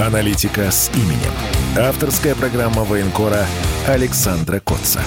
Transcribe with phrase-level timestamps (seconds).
[0.00, 1.30] Аналитика с именем.
[1.78, 3.46] Авторская программа военкора
[3.86, 5.00] Александра Котца.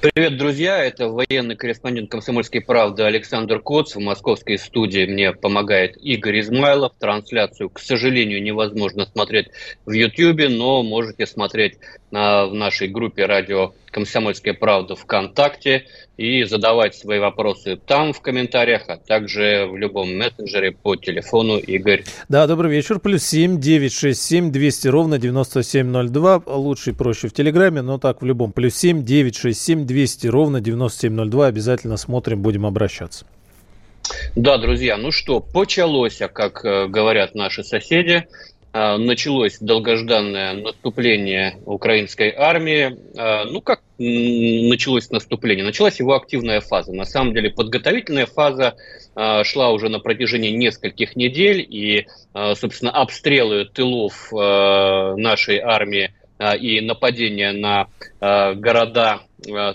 [0.00, 0.84] Привет, друзья!
[0.84, 3.94] Это военный корреспондент «Комсомольской правды» Александр Коц.
[3.94, 6.92] В московской студии мне помогает Игорь Измайлов.
[6.98, 9.46] Трансляцию, к сожалению, невозможно смотреть
[9.86, 11.78] в Ютьюбе, но можете смотреть
[12.10, 18.96] в нашей группе радио «Комсомольская правда» ВКонтакте и задавать свои вопросы там в комментариях, а
[18.96, 22.04] также в любом мессенджере по телефону Игорь.
[22.28, 23.00] Да, добрый вечер.
[23.00, 26.42] Плюс семь девять шесть семь двести ровно девяносто семь ноль два.
[26.46, 28.52] Лучше и проще в Телеграме, но так в любом.
[28.52, 31.46] Плюс семь девять шесть семь двести ровно девяносто семь ноль два.
[31.46, 33.26] Обязательно смотрим, будем обращаться.
[34.36, 38.26] Да, друзья, ну что, почалось, как э, говорят наши соседи.
[38.76, 42.98] А, началось долгожданное наступление украинской армии.
[43.16, 45.64] А, ну, как началось наступление?
[45.64, 46.92] Началась его активная фаза.
[46.92, 48.74] На самом деле подготовительная фаза
[49.14, 52.08] а, шла уже на протяжении нескольких недель, и,
[52.56, 56.12] собственно, обстрелы тылов нашей армии
[56.60, 57.86] и нападения на
[58.20, 59.20] города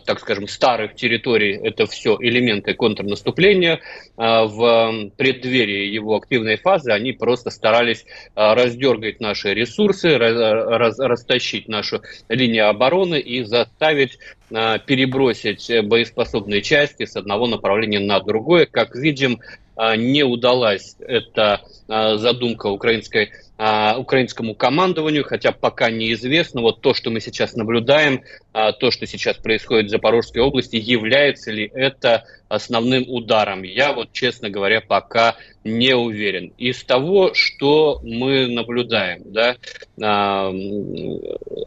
[0.05, 3.79] так скажем, старых территорий, это все элементы контрнаступления.
[4.17, 12.01] Э, в преддверии его активной фазы они просто старались э, раздергать наши ресурсы, растащить нашу
[12.27, 18.65] линию обороны и заставить перебросить боеспособные части с одного направления на другое.
[18.65, 19.39] Как видим,
[19.77, 27.19] не удалась эта задумка украинской а, украинскому командованию, хотя пока неизвестно, вот то, что мы
[27.19, 28.21] сейчас наблюдаем,
[28.53, 33.63] а, то, что сейчас происходит в Запорожской области, является ли это основным ударом.
[33.63, 36.51] Я вот, честно говоря, пока не уверен.
[36.57, 39.55] Из того, что мы наблюдаем, да,
[40.01, 40.51] а,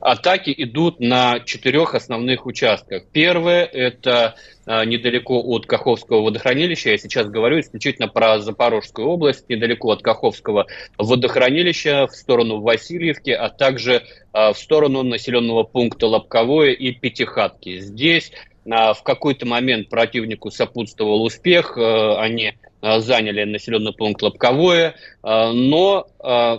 [0.01, 3.05] атаки идут на четырех основных участках.
[3.13, 4.35] Первое– это
[4.67, 6.91] а, недалеко от Каховского водохранилища.
[6.91, 10.67] Я сейчас говорю исключительно про Запорожскую область, недалеко от Каховского
[10.99, 17.79] водохранилища, в сторону Васильевки, а также а, в сторону населенного пункта Лобковое и Пятихатки.
[17.79, 18.33] Здесь
[18.65, 26.07] в какой-то момент противнику сопутствовал успех, э, они э, заняли населенный пункт Лобковое, э, но,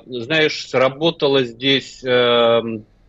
[0.05, 2.01] знаешь, сработала здесь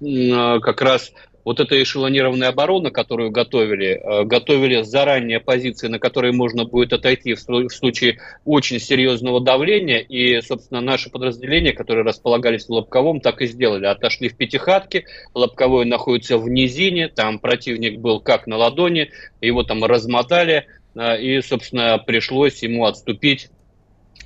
[0.00, 1.12] как раз
[1.44, 7.34] вот эта эшелонированная оборона, которую готовили, э, готовили заранее позиции, на которые можно будет отойти
[7.34, 9.98] в случае очень серьезного давления.
[9.98, 13.86] И, собственно, наши подразделения, которые располагались в Лобковом, так и сделали.
[13.86, 19.84] Отошли в Пятихатке, Лобковой находится в низине, там противник был как на ладони, его там
[19.84, 23.50] размотали, э, и, собственно, пришлось ему отступить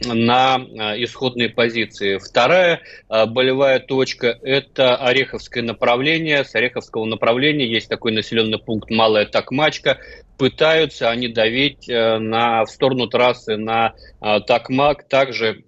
[0.04, 2.19] на а, исходные позиции.
[2.19, 6.44] Вторая а, болевая точка– это Ореховское направление.
[6.44, 9.98] С Ореховского направления есть такой населенный пункт Малая Такмачка.
[10.37, 15.08] Пытаются они давить э, на, в сторону трассы на Такмак.
[15.08, 15.64] Также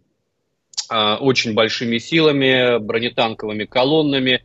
[0.88, 4.44] очень большими силами, бронетанковыми колоннами,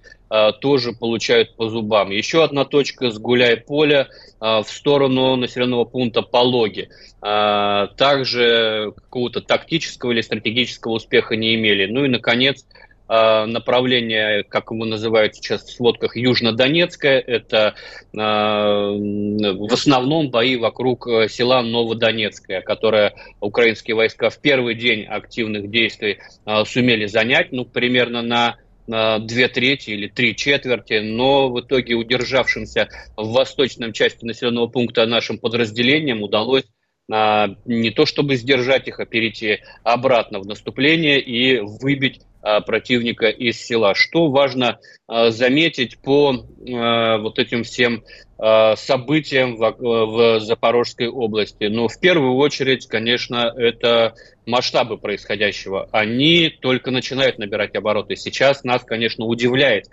[0.62, 2.10] тоже получают по зубам.
[2.12, 4.08] Еще одна точка с гуляй-поля
[4.40, 6.90] в сторону населенного пункта Пологи.
[7.22, 11.86] Также какого-то тактического или стратегического успеха не имели.
[11.86, 12.66] Ну и, наконец,
[13.08, 17.76] направление, как его называют сейчас в сводках, Южнодонецкое, это
[18.12, 26.18] в основном бои вокруг села Новодонецкое, которое украинские войска в первый день активных действий
[26.66, 28.56] сумели занять, ну, примерно на
[28.88, 35.40] две трети или три четверти, но в итоге удержавшимся в восточном части населенного пункта нашим
[35.40, 36.66] подразделениям удалось
[37.08, 43.64] не то чтобы сдержать их, а перейти обратно в наступление и выбить а, противника из
[43.64, 43.94] села.
[43.94, 48.04] Что важно а, заметить по вот этим всем
[48.38, 51.66] событиям в, в Запорожской области?
[51.66, 54.16] Ну, в первую очередь, конечно, это
[54.46, 55.88] масштабы происходящего.
[55.92, 58.16] Они только начинают набирать обороты.
[58.18, 59.86] Сейчас нас, конечно, удивляет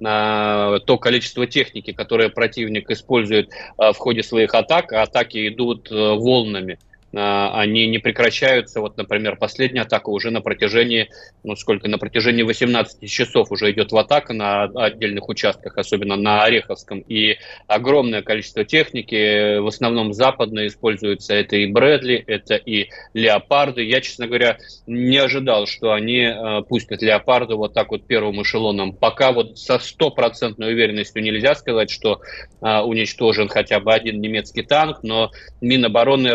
[0.00, 6.78] то количество техники, которое противник использует в ходе своих атак, атаки идут э, волнами.
[7.12, 8.80] Они не прекращаются.
[8.80, 11.08] Вот, например, последняя атака уже на протяжении,
[11.42, 16.44] ну сколько, на протяжении 18 часов уже идет в атака на отдельных участках, особенно на
[16.44, 17.00] Ореховском.
[17.00, 17.36] И
[17.66, 21.34] огромное количество техники, в основном западной, используется.
[21.34, 23.82] Это и Брэдли, это и Леопарды.
[23.82, 28.92] Я, честно говоря, не ожидал, что они э, пустят Леопарды вот так вот первым эшелоном.
[28.92, 32.20] Пока вот со стопроцентной уверенностью нельзя сказать, что
[32.60, 35.30] э, уничтожен хотя бы один немецкий танк, но
[35.60, 36.34] Минобороны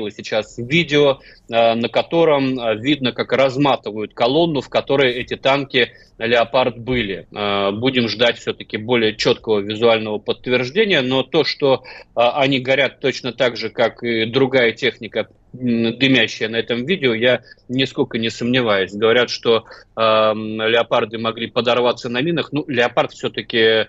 [0.00, 5.92] распространило сейчас видео, э, на котором э, видно, как разматывают колонну, в которой эти танки
[6.18, 7.26] Леопард были.
[7.32, 11.82] Э, будем ждать все-таки более четкого визуального подтверждения, но то, что
[12.14, 18.18] они горят точно так же, как и другая техника, дымящая на этом видео, я нисколько
[18.18, 18.92] не сомневаюсь.
[18.92, 19.64] Говорят, что
[19.96, 22.52] э, леопарды могли подорваться на минах.
[22.52, 23.86] Ну, леопард все-таки э,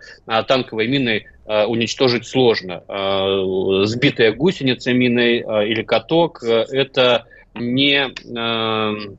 [0.47, 2.83] танковой миной э, уничтожить сложно.
[2.87, 8.13] Э, сбитая гусеница миной э, или каток э, это не...
[8.37, 9.15] Э,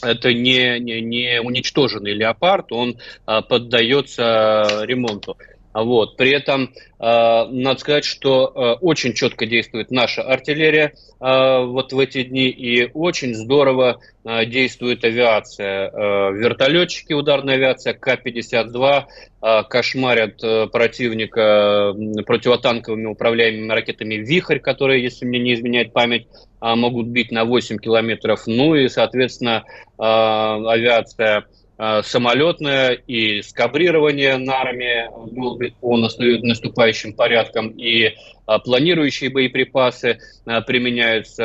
[0.00, 5.36] это не, не, не уничтоженный леопард, он а, поддается ремонту.
[5.84, 6.16] Вот.
[6.16, 11.98] При этом э, надо сказать, что э, очень четко действует наша артиллерия э, вот в
[11.98, 14.00] эти дни, и очень здорово
[14.46, 15.90] действует авиация.
[16.32, 19.04] Вертолетчики, ударная авиация К-52
[19.40, 20.40] э, кошмарят
[20.70, 21.94] противника
[22.26, 26.26] противотанковыми управляемыми ракетами «Вихрь», которые, если мне не изменяет память,
[26.60, 28.42] могут бить на 8 километров.
[28.46, 29.64] Ну и, соответственно,
[29.96, 31.46] авиация
[32.02, 38.12] самолетное и скабрирование нарами голубит по наступающим порядкам, и э,
[38.64, 41.44] планирующие боеприпасы э, применяются,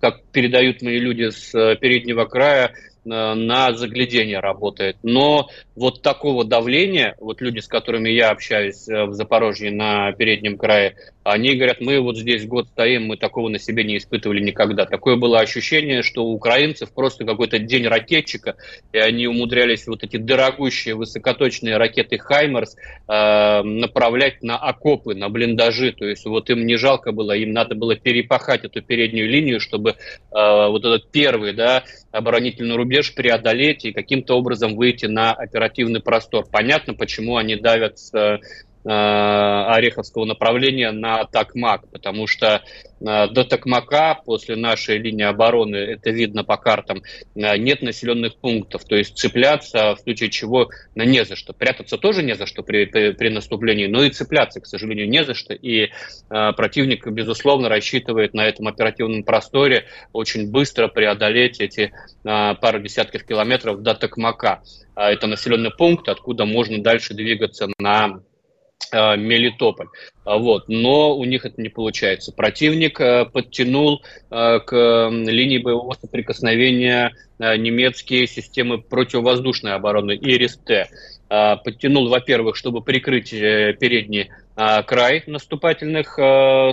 [0.00, 2.72] как передают мои люди с переднего края,
[3.10, 4.96] Э, на заглядение работает.
[5.02, 10.58] Но вот такого давления, вот люди, с которыми я общаюсь э, в Запорожье на переднем
[10.58, 10.96] крае,
[11.32, 14.86] они говорят, мы вот здесь год стоим, мы такого на себе не испытывали никогда.
[14.86, 18.56] Такое было ощущение, что у украинцев просто какой-то день ракетчика,
[18.92, 25.92] и они умудрялись вот эти дорогущие высокоточные ракеты «Хаймерс» э, направлять на окопы, на блиндажи.
[25.92, 29.90] То есть вот им не жалко было, им надо было перепахать эту переднюю линию, чтобы
[29.90, 29.94] э,
[30.30, 36.46] вот этот первый да, оборонительный рубеж преодолеть и каким-то образом выйти на оперативный простор.
[36.50, 38.38] Понятно, почему они давят с э,
[38.90, 42.62] Ореховского направления на Такмак, потому что
[43.00, 47.02] Э, до Токмака после нашей линии обороны, это видно по картам,
[47.34, 48.84] э, нет населенных пунктов.
[48.84, 51.52] То есть цепляться в случае чего ну, не за что.
[51.52, 55.24] Прятаться тоже не за что при, при, при наступлении, но и цепляться, к сожалению, не
[55.24, 55.54] за что.
[55.54, 61.92] И э, противник, безусловно, рассчитывает на этом оперативном просторе очень быстро преодолеть эти
[62.24, 64.62] э, пару десятков километров до Токмака.
[64.96, 68.27] Э, это населенный пункт, откуда можно дальше двигаться на Э,
[68.92, 69.88] Мелитополь.
[70.24, 70.68] А вот.
[70.68, 72.32] Но у них это не получается.
[72.32, 80.88] Противник э, подтянул э, к линии боевого соприкосновения немецкие системы противовоздушной обороны ИРИС-Т.
[81.28, 86.14] Подтянул, во-первых, чтобы прикрыть передний край наступательных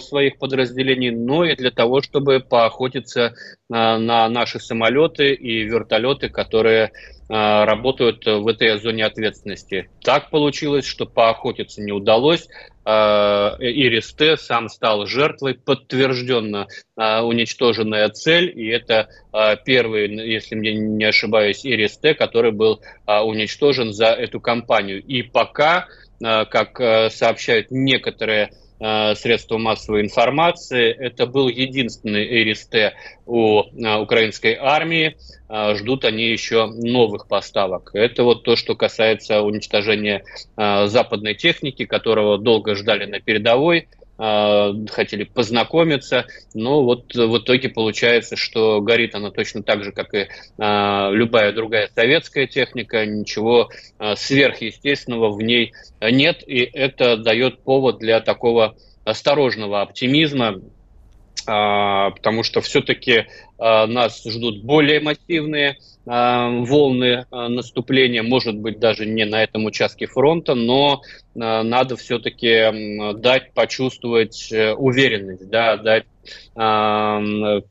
[0.01, 3.35] своих подразделений, но и для того, чтобы поохотиться
[3.69, 6.91] на наши самолеты и вертолеты, которые
[7.27, 9.89] работают в этой зоне ответственности.
[10.03, 12.47] Так получилось, что поохотиться не удалось.
[12.85, 19.09] А, Ирис Т сам стал жертвой, подтвержденно а, уничтоженная цель, и это
[19.65, 25.03] первый, если мне не ошибаюсь, Ирис Т, который был уничтожен за эту кампанию.
[25.03, 25.87] И пока,
[26.21, 30.92] как сообщают некоторые Э, средства массовой информации.
[30.92, 32.75] Это был единственный ЭРСТ
[33.25, 35.18] у э, украинской армии.
[35.48, 37.92] Э, ждут они еще новых поставок.
[37.94, 40.24] Это вот то, что касается уничтожения
[40.58, 43.88] западной техники, которого долго ждали на передовой.
[44.17, 50.13] А, хотели познакомиться, но вот в итоге получается, что горит она точно так же, как
[50.13, 53.69] и а, любая другая советская техника, ничего
[54.00, 60.62] а, сверхъестественного в ней нет, и это дает повод для такого осторожного оптимизма,
[61.45, 69.25] потому что все-таки нас ждут более массивные Э, волны э, наступления, может быть, даже не
[69.25, 76.05] на этом участке фронта, но э, надо все-таки дать почувствовать уверенность, да, дать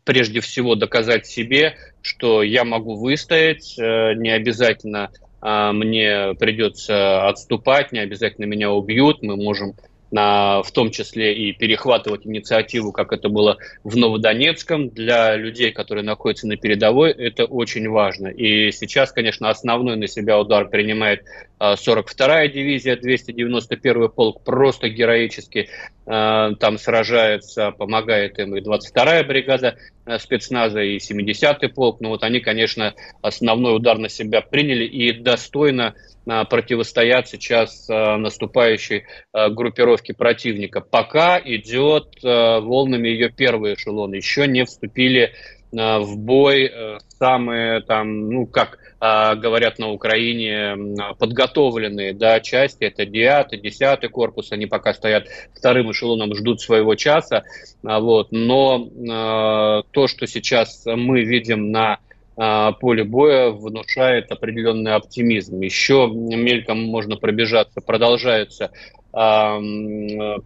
[0.04, 5.10] прежде всего доказать себе, что я могу выстоять, не обязательно
[5.42, 9.74] мне придется отступать, не обязательно меня убьют, мы можем
[10.14, 14.90] в том числе и перехватывать инициативу, как это было в Новодонецком.
[14.90, 18.28] Для людей, которые находятся на передовой, это очень важно.
[18.28, 21.24] И сейчас, конечно, основной на себя удар принимает
[21.60, 25.68] 42-я дивизия, 291-й полк, просто героически
[26.04, 29.76] там сражается, помогает им и 22-я бригада
[30.18, 32.00] спецназа, и 70-й полк.
[32.00, 40.14] Но вот они, конечно, основной удар на себя приняли и достойно противостоят сейчас наступающей группировке
[40.14, 40.80] противника.
[40.80, 44.14] Пока идет волнами ее первый эшелон.
[44.14, 45.32] Еще не вступили
[45.72, 46.72] в бой
[47.18, 54.66] самые там, ну как говорят на Украине, подготовленные да, части, это 9 10 корпус, они
[54.66, 57.42] пока стоят вторым эшелоном, ждут своего часа,
[57.82, 61.98] вот, но то, что сейчас мы видим на а,
[62.36, 65.60] поле боя внушает определенный оптимизм.
[65.60, 67.80] Еще мельком можно пробежаться.
[67.80, 68.70] Продолжаются
[69.12, 69.60] а,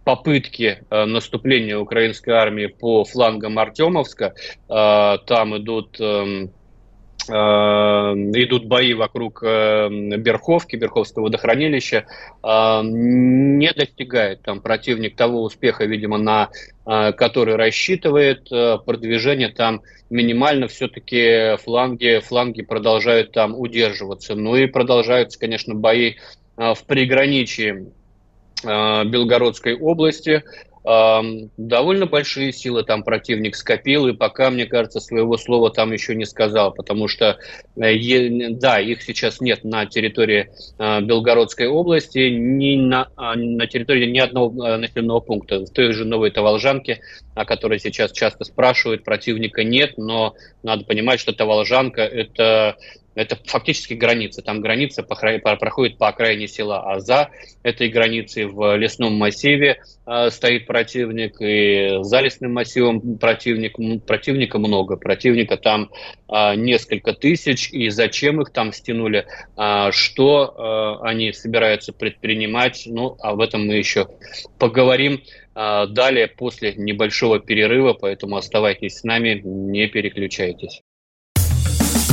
[0.03, 4.33] попытки а, наступления украинской армии по флангам Артемовска.
[4.67, 5.99] Там идут
[7.29, 12.05] идут бои вокруг Берховки, Берховского водохранилища,
[12.43, 16.49] не достигает там противник того успеха, видимо, на
[16.85, 18.49] который рассчитывает
[18.85, 24.33] продвижение там минимально все-таки фланги, фланги продолжают там удерживаться.
[24.35, 26.15] Ну и продолжаются, конечно, бои
[26.57, 27.91] в приграничии
[28.63, 30.43] Белгородской области.
[30.83, 36.25] Довольно большие силы там противник скопил, и пока, мне кажется, своего слова там еще не
[36.25, 37.37] сказал, потому что,
[37.75, 44.09] э, да, их сейчас нет на территории э, Белгородской области, ни на, а, на территории
[44.09, 45.59] ни одного э, населенного пункта.
[45.59, 47.01] В той же Новой Таволжанке,
[47.35, 52.77] о которой сейчас часто спрашивают, противника нет, но надо понимать, что Таволжанка– это
[53.15, 54.41] это фактически граница.
[54.41, 57.29] Там граница проходит по окраине села, а за
[57.63, 64.95] этой границей в лесном массиве э, стоит противник, и за лесным массивом противник, противника много.
[64.95, 65.89] Противника там
[66.27, 69.25] э, несколько тысяч, и зачем их там стянули,
[69.57, 74.07] э, что они собираются предпринимать, ну, об этом мы еще
[74.57, 75.21] поговорим
[75.55, 80.81] далее после небольшого перерыва, поэтому оставайтесь с нами, не переключайтесь.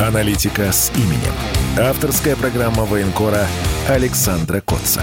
[0.00, 1.32] Аналитика с именем.
[1.78, 3.46] Авторская программа военкора
[3.88, 5.02] Александра Котца.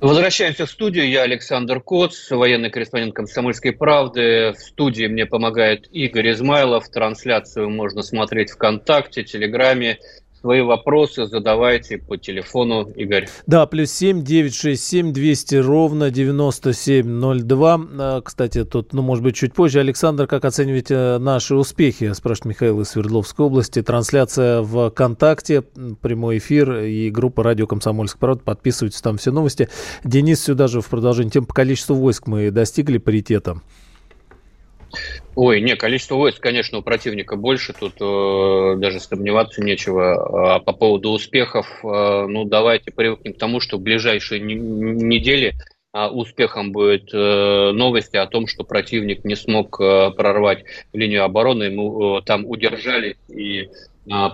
[0.00, 1.08] Возвращаемся в студию.
[1.08, 4.52] Я Александр Коц, военный корреспондент «Комсомольской правды».
[4.52, 6.88] В студии мне помогает Игорь Измайлов.
[6.88, 9.98] Трансляцию можно смотреть ВКонтакте, Телеграме
[10.46, 13.26] Свои вопросы задавайте по телефону, Игорь.
[13.48, 17.80] Да, плюс семь девять шесть семь двести ровно девяносто семь ноль два.
[17.98, 19.80] А, кстати, тут, ну, может быть, чуть позже.
[19.80, 22.12] Александр, как оцениваете наши успехи?
[22.12, 23.82] Спрашивает Михаил из Свердловской области.
[23.82, 25.62] Трансляция в ВКонтакте,
[26.00, 28.44] прямой эфир и группа «Радио Комсомольская правда».
[28.44, 29.68] Подписывайтесь, там все новости.
[30.04, 33.62] Денис сюда же в продолжении тем по количеству войск мы достигли паритета.
[35.36, 40.54] Ой, не, количество войск, конечно, у противника больше, тут э, даже сомневаться нечего.
[40.54, 45.52] А по поводу успехов, э, ну, давайте привыкнем к тому, что в ближайшие недели
[45.92, 50.64] э, успехом будет э, новости о том, что противник не смог э, прорвать
[50.94, 53.68] линию обороны, мы э, там удержались и э,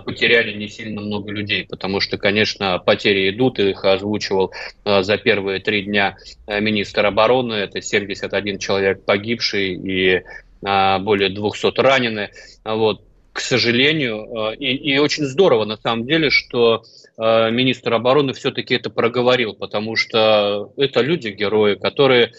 [0.05, 4.53] потеряли не сильно много людей, потому что, конечно, потери идут, их озвучивал
[4.85, 6.15] э, за первые три дня
[6.47, 10.21] э, министр обороны, это 71 человек погибший и
[10.63, 12.31] более 200 ранены.
[12.63, 13.01] Вот.
[13.33, 16.83] К сожалению, а, и, и очень здорово на самом деле, что
[17.17, 22.31] а, министр обороны все-таки это проговорил, потому что это люди-герои, которые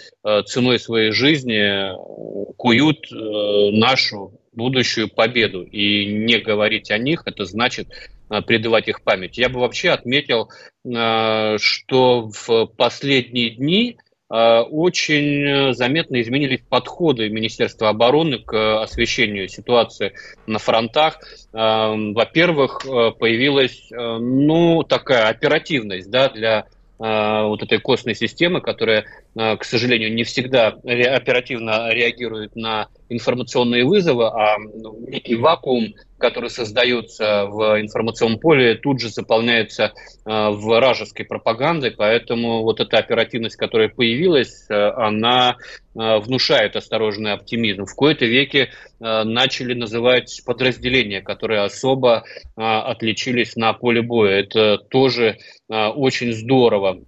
[0.46, 1.92] ценой своей жизни
[2.56, 5.62] куют нашу будущую победу.
[5.62, 7.88] И не говорить о них, это значит
[8.46, 9.36] предавать их память.
[9.36, 10.48] Я бы вообще отметил,
[10.84, 13.98] что в последние дни
[14.30, 20.12] очень э, заметно изменились подходы Министерства обороны к освещению ситуации
[20.46, 21.20] на фронтах.
[21.52, 26.66] Во-первых, э, появилась ну, такая оперативность да, для
[26.96, 29.04] вот этой костной системы, которая,
[29.34, 37.44] к сожалению, не всегда оперативно реагирует на информационные вызовы, а ну, некий вакуум которые создаются
[37.44, 39.92] в информационном поле, тут же заполняются
[40.24, 45.56] вражеской пропагандой, поэтому вот эта оперативность, которая появилась, она
[45.94, 47.84] внушает осторожный оптимизм.
[47.84, 52.24] В кои-то веке начали называть подразделения, которые особо
[52.56, 54.40] отличились на поле боя.
[54.40, 55.36] Это тоже
[55.68, 57.00] очень здорово.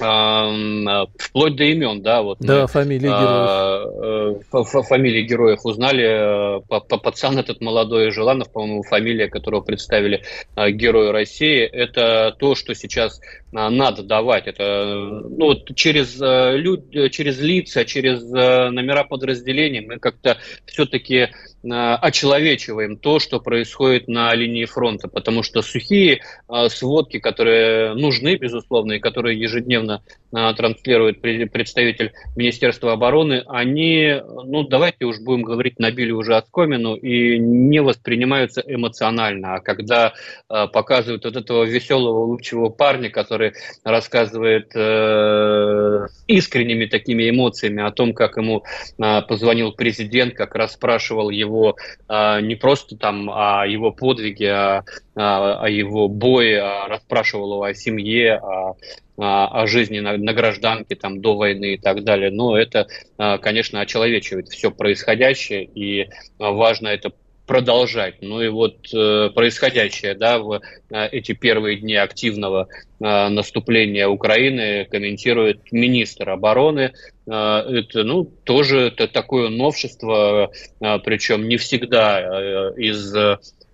[0.00, 2.38] А, вплоть до имен, да, вот.
[2.40, 4.44] Да, мы, фамилии героев.
[4.52, 6.62] А, фамилии героев узнали.
[6.68, 10.22] Пацан этот молодой Желанов, по-моему, фамилия, которого представили
[10.54, 11.60] а, герои России.
[11.62, 13.20] Это то, что сейчас
[13.52, 14.46] надо давать.
[14.46, 21.28] Это ну, вот через, люд, через лица, через номера подразделений мы как-то все-таки
[21.62, 26.22] очеловечиваем то, что происходит на линии фронта, потому что сухие
[26.68, 35.20] сводки, которые нужны, безусловно, и которые ежедневно транслирует представитель Министерства обороны, они, ну, давайте уж
[35.20, 39.54] будем говорить, набили уже оскомину и не воспринимаются эмоционально.
[39.54, 40.14] А когда
[40.48, 43.41] э, показывают вот этого веселого, улыбчивого парня, который
[43.84, 48.64] рассказывает э, искренними такими эмоциями о том, как ему
[48.98, 51.76] э, позвонил президент, как расспрашивал его
[52.08, 54.84] э, не просто там о его подвиге, а
[55.14, 58.76] о его бое, а расспрашивал его о семье, о
[59.18, 62.30] о жизни на, на гражданке там до войны и так далее.
[62.30, 66.08] Но это, а, конечно, очеловечивает все происходящее, и
[66.38, 67.12] важно это
[67.46, 68.16] продолжать.
[68.20, 74.86] Ну и вот э, происходящее да, в э, эти первые дни активного э, наступления Украины
[74.90, 76.92] комментирует министр обороны.
[77.26, 83.14] Э, это ну, тоже это такое новшество, э, причем не всегда э, из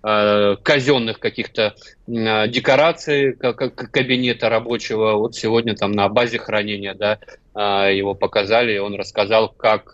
[0.01, 1.75] Э, казенных каких-то
[2.07, 5.15] декораций кабинета рабочего.
[5.15, 7.19] Вот сегодня там на базе хранения, да,
[7.59, 9.91] его показали, и он рассказал, как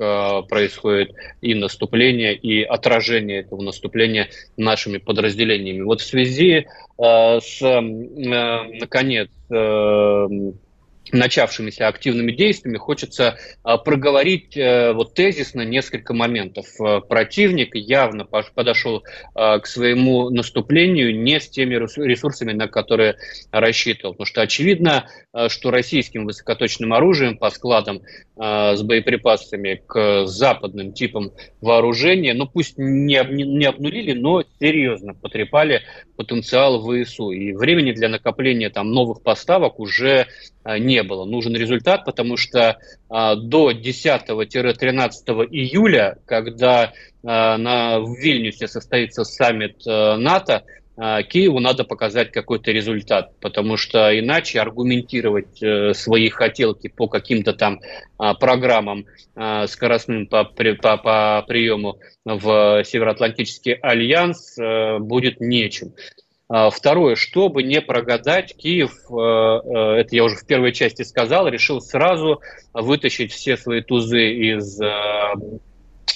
[0.47, 5.81] происходит и наступление, и отражение этого наступления нашими подразделениями.
[5.81, 6.67] Вот в связи
[6.99, 9.29] с, наконец,
[11.11, 16.67] начавшимися активными действиями, хочется а, проговорить а, вот тезисно несколько моментов.
[16.79, 23.15] А, противник явно подошел а, к своему наступлению не с теми ресурсами, на которые
[23.51, 24.13] рассчитывал.
[24.13, 28.01] Потому что очевидно, а, что российским высокоточным оружием по складам
[28.37, 31.31] с боеприпасами к западным типам
[31.61, 35.83] вооружения, ну пусть не, не обнулили, но серьезно потрепали
[36.17, 37.31] потенциал ВСУ.
[37.31, 40.27] И времени для накопления там новых поставок уже
[40.65, 41.25] не было.
[41.25, 42.77] Нужен результат, потому что
[43.09, 46.93] а, до 10-13 июля, когда
[47.23, 50.63] а, на, в Вильнюсе состоится саммит НАТО,
[51.27, 57.81] Киеву надо показать какой-то результат, потому что иначе аргументировать э, свои хотелки по каким-то там
[58.39, 59.05] программам
[59.67, 65.93] скоростным по, по, по приему в Североатлантический альянс э, будет нечем.
[66.47, 72.39] Второе, чтобы не прогадать, Киев, э, это я уже в первой части сказал, решил сразу
[72.71, 74.79] вытащить все свои тузы из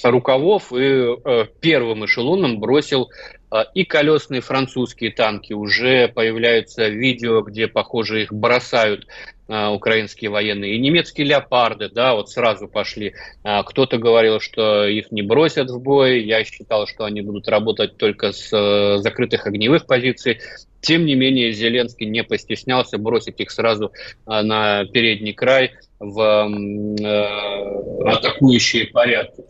[0.02, 1.16] рукавов и
[1.60, 3.08] первым эшелоном бросил
[3.50, 5.52] а, и колесные французские танки.
[5.52, 9.08] Уже появляются видео, где, похоже, их бросают
[9.48, 10.76] а, украинские военные.
[10.76, 13.14] И немецкие леопарды, да, вот сразу пошли.
[13.42, 16.22] Кто-то говорил, что их не бросят в бой.
[16.22, 20.38] Я считал, что они будут работать только с э, закрытых огневых позиций.
[20.80, 23.92] Тем не менее, Зеленский не постеснялся бросить их сразу
[24.24, 26.48] на передний край в
[27.02, 29.44] э, атакующие порядки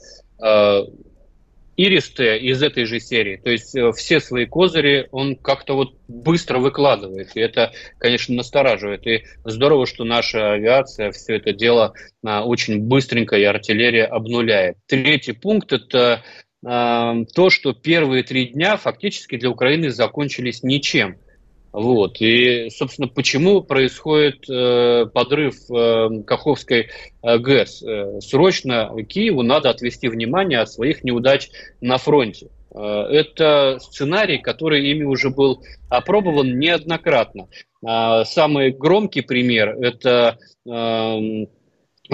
[1.82, 3.36] Иристе из этой же серии.
[3.36, 7.30] То есть э, все свои козыри он как-то вот быстро выкладывает.
[7.34, 9.06] И это, конечно, настораживает.
[9.06, 14.76] И здорово, что наша авиация все это дело а, очень быстренько и артиллерия обнуляет.
[14.86, 16.22] Третий пункт– это
[16.62, 21.16] то, что первые три дня фактически для Украины закончились ничем–
[21.72, 22.20] вот.
[22.20, 26.88] И, собственно, почему происходит э, подрыв э, Каховской
[27.22, 27.82] э, ГЭС?
[27.82, 31.48] Э, срочно Киеву надо отвести внимание от своих неудач
[31.80, 32.48] на фронте.
[32.74, 37.48] Э, это сценарий, который ими уже был опробован неоднократно.
[37.86, 41.46] Э, самый громкий пример– это э,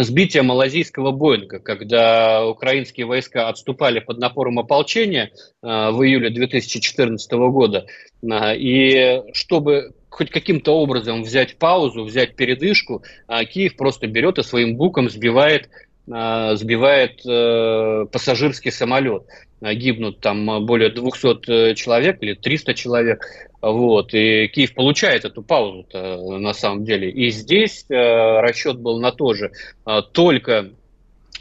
[0.03, 5.31] сбитие малазийского Боинга, когда украинские войска отступали под напором ополчения э,
[5.63, 7.87] в июле 2014 года,
[8.23, 14.43] э, и чтобы хоть каким-то образом взять паузу, взять передышку, э, Киев просто берет и
[14.43, 15.69] своим буком сбивает
[16.07, 17.23] сбивает
[18.11, 19.25] пассажирский самолет.
[19.61, 23.25] Гибнут там более 200 человек или 300 человек.
[23.61, 27.11] Вот, и Киев получает эту паузу на самом деле.
[27.11, 27.95] И здесь э,
[28.41, 29.51] расчет был на то же.
[30.13, 30.71] Только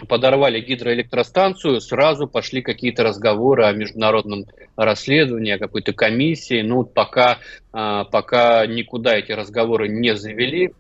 [0.07, 6.61] подорвали гидроэлектростанцию, сразу пошли какие-то разговоры о международном расследовании, о какой-то комиссии.
[6.61, 7.39] Ну, пока,
[7.71, 10.71] пока никуда эти разговоры не завели,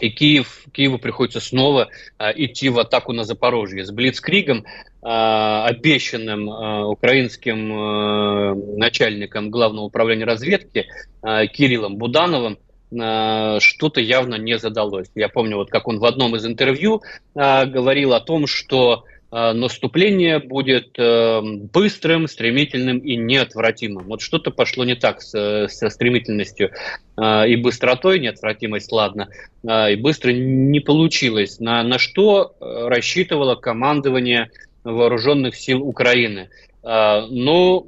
[0.00, 4.64] и Киев, Киеву приходится снова а, идти в атаку на Запорожье с Блицкригом,
[5.02, 10.86] а, обещанным а, украинским а, начальником Главного управления разведки
[11.22, 12.58] а, Кириллом Будановым,
[12.98, 15.08] а, что-то явно не задалось.
[15.14, 17.02] Я помню, вот как он в одном из интервью
[17.34, 24.06] а, говорил о том, что наступление будет э, быстрым, стремительным и неотвратимым.
[24.06, 26.70] Вот что-то пошло не так с, со стремительностью
[27.16, 29.28] а, и быстротой, неотвратимость, ладно,
[29.62, 31.60] и быстро не получилось.
[31.60, 34.50] На, на что э, рассчитывало командование
[34.84, 36.48] вооруженных сил Украины?
[36.82, 37.86] Ну,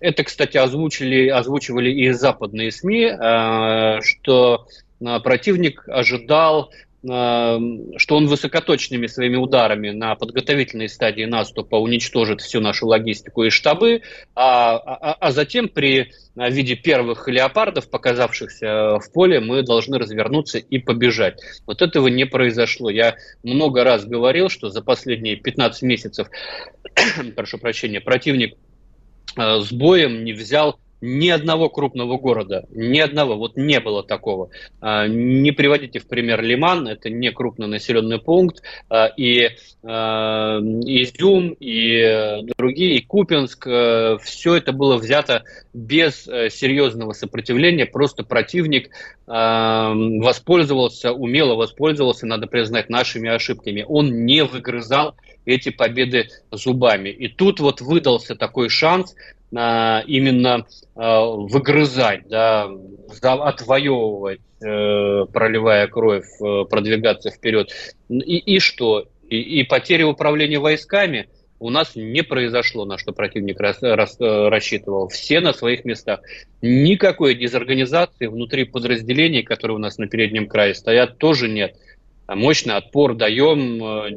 [0.00, 3.10] это, кстати, озвучили, озвучивали и западные СМИ,
[4.00, 4.66] что
[5.00, 6.70] противник ожидал
[7.04, 14.00] что он высокоточными своими ударами на подготовительной стадии наступа уничтожит всю нашу логистику и штабы,
[14.34, 20.78] а, а, а затем при виде первых леопардов, показавшихся в поле, мы должны развернуться и
[20.78, 21.40] побежать.
[21.66, 22.88] Вот этого не произошло.
[22.88, 26.28] Я много раз говорил, что за последние 15 месяцев,
[27.36, 28.56] прошу прощения, противник
[29.36, 34.48] э, с боем не взял ни одного крупного города, ни одного, вот не было такого.
[34.80, 39.50] А, не приводите в пример Лиман, это не крупный населенный пункт, а, и
[39.82, 43.66] а, Изюм, и другие, и Купинск,
[44.22, 48.90] все это было взято без э, серьезного сопротивления, просто противник
[49.26, 53.84] воспользовался, умело воспользовался, надо признать, нашими ошибками.
[53.88, 57.08] Он не выгрызал эти победы зубами.
[57.08, 59.14] И тут вот выдался такой шанс
[59.52, 62.68] именно выгрызать, да,
[63.22, 67.70] отвоевывать, э, проливая кровь, э, продвигаться вперед.
[68.08, 69.06] И, и что?
[69.28, 71.28] И, и потеря управления войсками
[71.58, 75.08] у нас не произошло, на что противник рас, рас, э, рассчитывал.
[75.08, 76.20] Все на своих местах.
[76.62, 81.76] Никакой дезорганизации внутри подразделений, которые у нас на переднем крае стоят, тоже нет
[82.28, 84.10] мощный отпор даем э,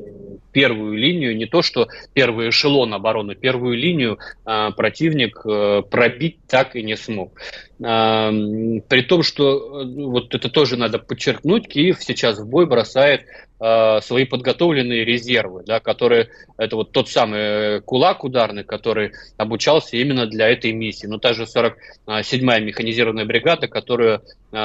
[0.52, 6.76] первую линию, не то что первый эшелон обороны, первую линию э, противник э, пробить так
[6.76, 7.34] и не смог.
[7.80, 13.26] При том, что вот это тоже надо подчеркнуть, Киев сейчас в бой бросает
[13.60, 20.50] свои подготовленные резервы, да, которые это вот тот самый кулак ударный, который обучался именно для
[20.50, 21.06] этой миссии.
[21.06, 24.24] Но та же 47-я механизированная бригада, которую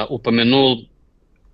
[0.08, 0.88] упомянул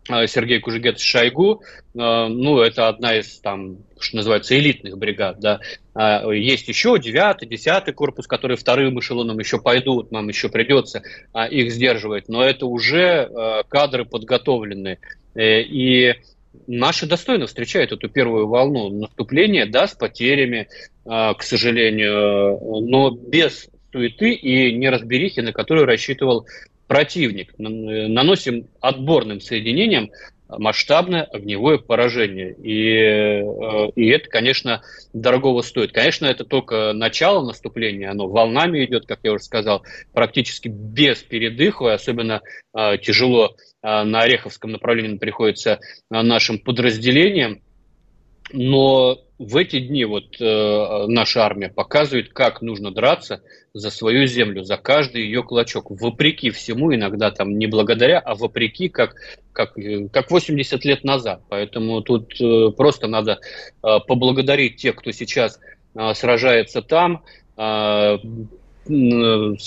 [0.08, 5.60] Сергей Кужегетович Шойгу, э, ну, это одна из, там, что называется, элитных бригад, да.
[5.94, 11.46] А, есть еще 9 10 корпус, которые вторым эшелоном еще пойдут, нам еще придется а,
[11.46, 14.98] их сдерживать, но это уже э, кадры подготовленные.
[15.36, 16.14] И
[16.66, 20.68] наши достойно встречают эту первую волну наступления, да, с потерями,
[21.04, 26.46] к сожалению, но без суеты и неразберихи, на которую рассчитывал
[26.88, 30.10] противник, наносим отборным соединением
[30.48, 32.54] масштабное огневое поражение.
[32.54, 35.92] И, э, и это, конечно, дорогого стоит.
[35.92, 41.92] Конечно, это только начало наступления, оно волнами идет, как я уже сказал, практически без передыха,
[41.92, 42.40] особенно
[42.74, 47.60] э, тяжело э, на Ореховском направлении приходится нашим подразделениям.
[48.50, 53.40] Но в эти дни вот э, наша армия показывает, как нужно драться
[53.72, 58.88] за свою землю, за каждый ее клочок, вопреки всему, иногда там не благодаря, а вопреки,
[58.88, 59.14] как,
[59.52, 61.42] как, э, как 80 лет назад.
[61.48, 63.38] Поэтому тут э, просто надо
[63.82, 65.60] э, поблагодарить тех, кто сейчас
[65.94, 67.22] э, сражается там,
[67.56, 68.18] э,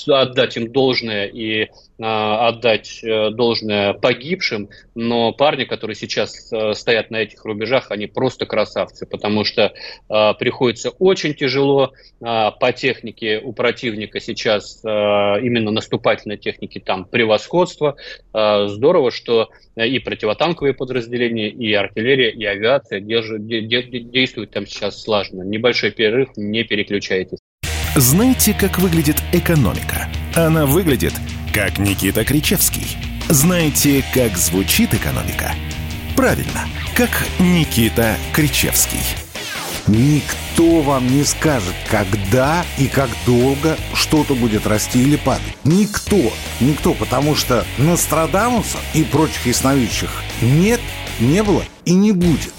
[0.07, 1.69] отдать им должное и
[2.01, 8.45] отдать э, должное погибшим, но парни, которые сейчас э, стоят на этих рубежах, они просто
[8.45, 9.73] красавцы, потому что
[10.09, 17.95] а, приходится очень тяжело а, по технике у противника сейчас именно наступательной техники там превосходство.
[18.33, 25.43] Здорово, что и противотанковые подразделения, и артиллерия, и авиация держат, действуют там сейчас слаженно.
[25.43, 27.39] Небольшой перерыв, не переключайтесь.
[27.95, 30.07] Знаете, как выглядит экономика?
[30.33, 31.11] Она выглядит,
[31.53, 32.97] как Никита Кричевский.
[33.27, 35.53] Знаете, как звучит экономика?
[36.15, 37.09] Правильно, как
[37.39, 39.01] Никита Кричевский.
[39.87, 45.57] Никто вам не скажет, когда и как долго что-то будет расти или падать.
[45.65, 46.31] Никто.
[46.61, 50.11] Никто, потому что Нострадамуса и прочих ясновидящих
[50.41, 50.79] нет,
[51.19, 52.53] не было и не будет.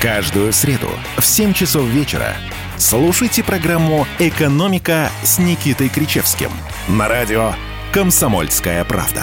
[0.00, 2.36] Каждую среду в 7 часов вечера
[2.76, 6.50] Слушайте программу «Экономика» с Никитой Кричевским
[6.88, 7.52] на радио
[7.92, 9.22] «Комсомольская правда».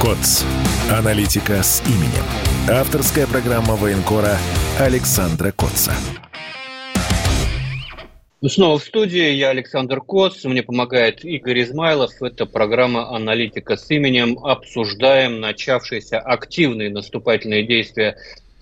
[0.00, 0.44] КОЦ.
[0.90, 2.24] Аналитика с именем.
[2.68, 4.36] Авторская программа военкора
[4.78, 5.92] Александра Котца.
[8.42, 12.22] Ну, снова в студии, я Александр Коц, мне помогает Игорь Измайлов.
[12.22, 14.38] Это программа «Аналитика с именем».
[14.42, 18.16] Обсуждаем начавшиеся активные наступательные действия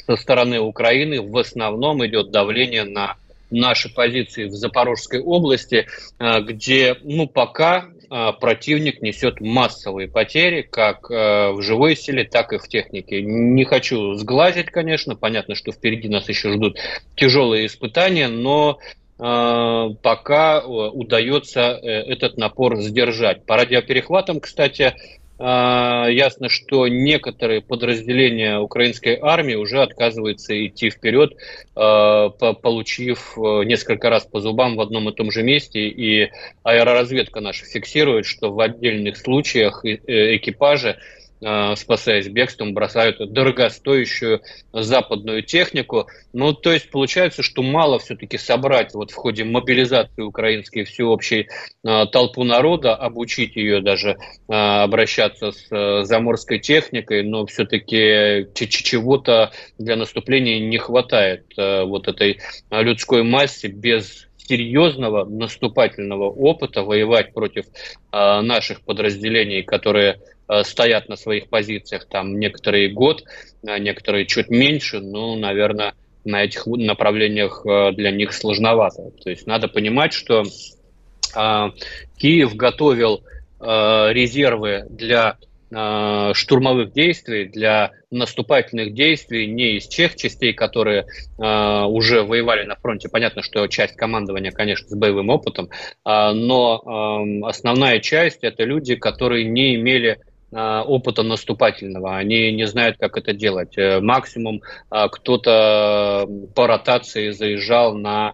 [0.04, 1.22] со стороны Украины.
[1.22, 3.18] В основном идет давление на
[3.50, 5.86] наши позиции в Запорожской области,
[6.18, 12.52] э, где, ну, пока э, противник несет массовые потери, как э, в живой силе, так
[12.52, 13.22] и в технике.
[13.22, 16.78] Не хочу сглазить, конечно, понятно, что впереди нас еще ждут
[17.14, 18.78] тяжелые испытания, но
[19.18, 23.44] пока э, удается э, этот напор сдержать.
[23.44, 24.94] По радиоперехватам, кстати,
[25.40, 31.34] ясно, что некоторые подразделения украинской армии уже отказываются идти вперед,
[31.74, 35.86] получив несколько раз по зубам в одном и том же месте.
[35.86, 36.32] И
[36.64, 46.06] аэроразведка наша фиксирует, что в отдельных случаях экипажи Э, спасаясь бегством, бросают дорогостоящую западную технику.
[46.32, 51.48] Ну, то есть получается, что мало все-таки собрать вот в ходе мобилизации украинской всеобщей
[51.84, 54.10] э, толпу народа, обучить ее даже
[54.48, 63.22] э, обращаться с заморской техникой, но все-таки чего-то для наступления не хватает вот этой людской
[63.22, 70.18] массе без серьезного наступательного опыта воевать против э, наших подразделений, которые э,
[70.62, 73.24] стоят на своих позициях, там некоторые год,
[73.66, 79.10] а некоторые чуть меньше, ну, наверное, на этих направлениях э, для них сложновато.
[79.22, 81.70] То есть надо понимать, что э,
[82.16, 83.24] Киев готовил
[83.60, 85.38] э, резервы для
[85.70, 92.74] Э, штурмовых действий, для наступательных действий не из тех частей, которые э, уже воевали на
[92.76, 93.10] фронте.
[93.10, 98.94] Понятно, что часть командования, конечно, с боевым опытом, э, но э, основная часть это люди,
[98.94, 103.76] которые не имели э, опыта наступательного, они не знают, как это делать.
[103.76, 108.32] Э, максимум кто-то по ротации заезжал на а,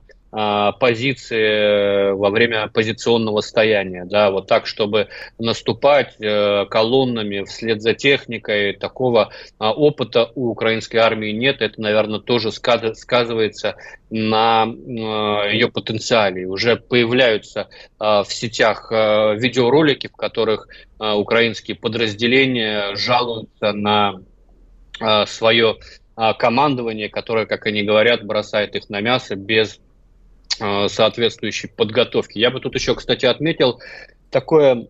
[0.80, 5.06] позиции во время позиционного стояния, да, вот так, чтобы
[5.38, 12.18] наступать э, колоннами вслед за техникой, такого а, опыта у украинской армии нет, это, наверное,
[12.18, 13.76] тоже сказывается
[14.10, 16.48] на э, ее потенциале.
[16.48, 17.68] Уже появляются
[18.00, 20.66] в сетях э, видеоролики, в которых
[20.98, 24.20] украинские подразделения жалуются на
[25.26, 25.76] свое
[26.38, 29.83] командование, которое, как они говорят, бросает их на мясо без Э,
[30.56, 32.38] соответствующей подготовки.
[32.38, 33.80] Я бы тут еще, кстати, отметил
[34.30, 34.88] такое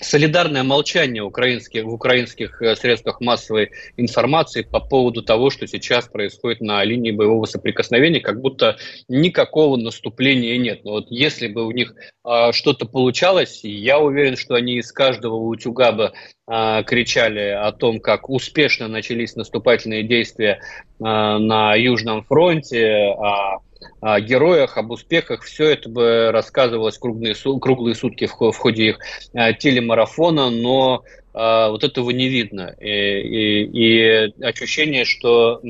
[0.00, 6.60] солидарное молчание украинских, в украинских э, средствах массовой информации по поводу того, что сейчас происходит
[6.60, 8.76] на линии боевого соприкосновения, как будто
[9.08, 10.84] никакого наступления нет.
[10.84, 15.36] Но вот если бы у них а, что-то получалось, я уверен, что они из каждого
[15.36, 16.12] утюга бы
[16.46, 20.60] а, кричали о том, как успешно начались наступательные действия
[21.00, 23.58] а, на Южном фронте, а
[24.00, 25.42] о героях, об успехах.
[25.42, 28.98] Все это бы рассказывалось круглые, круглые сутки в, ходе их
[29.32, 31.02] э, телемарафона, но
[31.34, 32.74] э, вот этого не видно.
[32.80, 35.60] И, и, и ощущение, что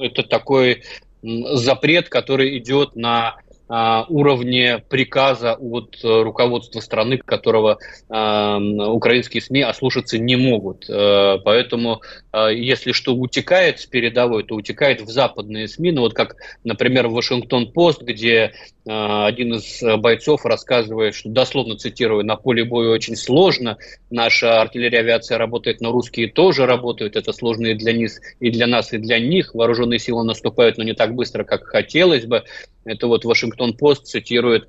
[0.00, 0.82] это такой
[1.22, 3.36] запрет, который идет на
[3.68, 10.88] уровне приказа от э, руководства страны, которого а, украинские СМИ ослушаться не могут.
[10.88, 12.00] Э, поэтому,
[12.30, 15.92] а, если что утекает с передовой, то утекает в западные СМИ.
[15.92, 18.52] Ну вот как, например, в Вашингтон-Пост, где
[18.88, 23.78] один из бойцов рассказывает, что, дословно цитирую, на поле боя очень сложно,
[24.10, 28.68] наша артиллерия авиация работает, но русские тоже работают, это сложно и для, них, и для
[28.68, 29.56] нас, и для них.
[29.56, 32.44] Вооруженные силы наступают, но не так быстро, как хотелось бы.
[32.86, 34.68] Это вот Вашингтон-Пост цитирует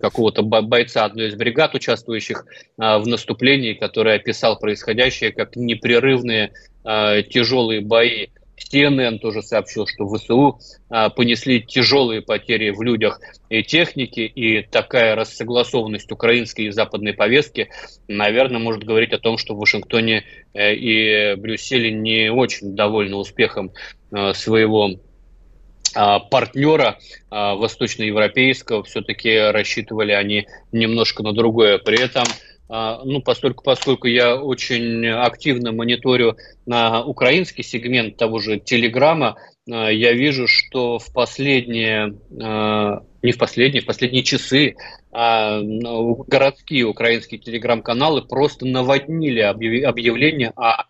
[0.00, 6.52] какого-то бойца одной из бригад, участвующих э, в наступлении, который описал происходящее как непрерывные
[6.84, 8.28] э, тяжелые бои.
[8.58, 10.58] CNN тоже сообщил, что ВСУ
[10.88, 17.68] а, понесли тяжелые потери в людях и технике, и такая рассогласованность украинской и западной повестки,
[18.08, 23.72] наверное, может говорить о том, что в Вашингтоне э, и Брюсселе не очень довольны успехом
[24.10, 24.98] э, своего
[26.18, 26.98] партнера
[27.30, 31.78] а, восточноевропейского, все-таки рассчитывали они немножко на другое.
[31.78, 32.24] При этом
[32.68, 40.12] а, ну, поскольку, поскольку я очень активно мониторю на украинский сегмент того же Телеграма, я
[40.12, 44.76] вижу, что в последние, не в последние, в последние часы
[45.10, 50.84] городские украинские телеграм-каналы просто наводнили объявления о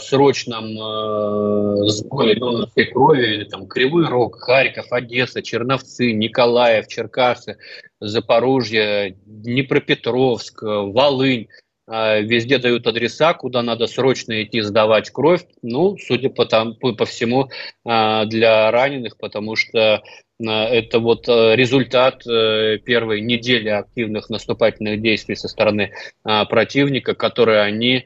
[0.00, 7.58] срочном э, сборе донорской крови, там, Кривой Рог, Харьков, Одесса, Черновцы, Николаев, Черкасы,
[8.00, 11.48] Запорожье, Днепропетровск, Волынь.
[11.86, 15.44] везде дают адреса, куда надо срочно идти сдавать кровь.
[15.62, 17.48] Ну, судя по, там, по, по всему,
[17.84, 20.02] для раненых, потому что
[20.40, 28.04] это вот результат первой недели активных наступательных действий со стороны противника, которые они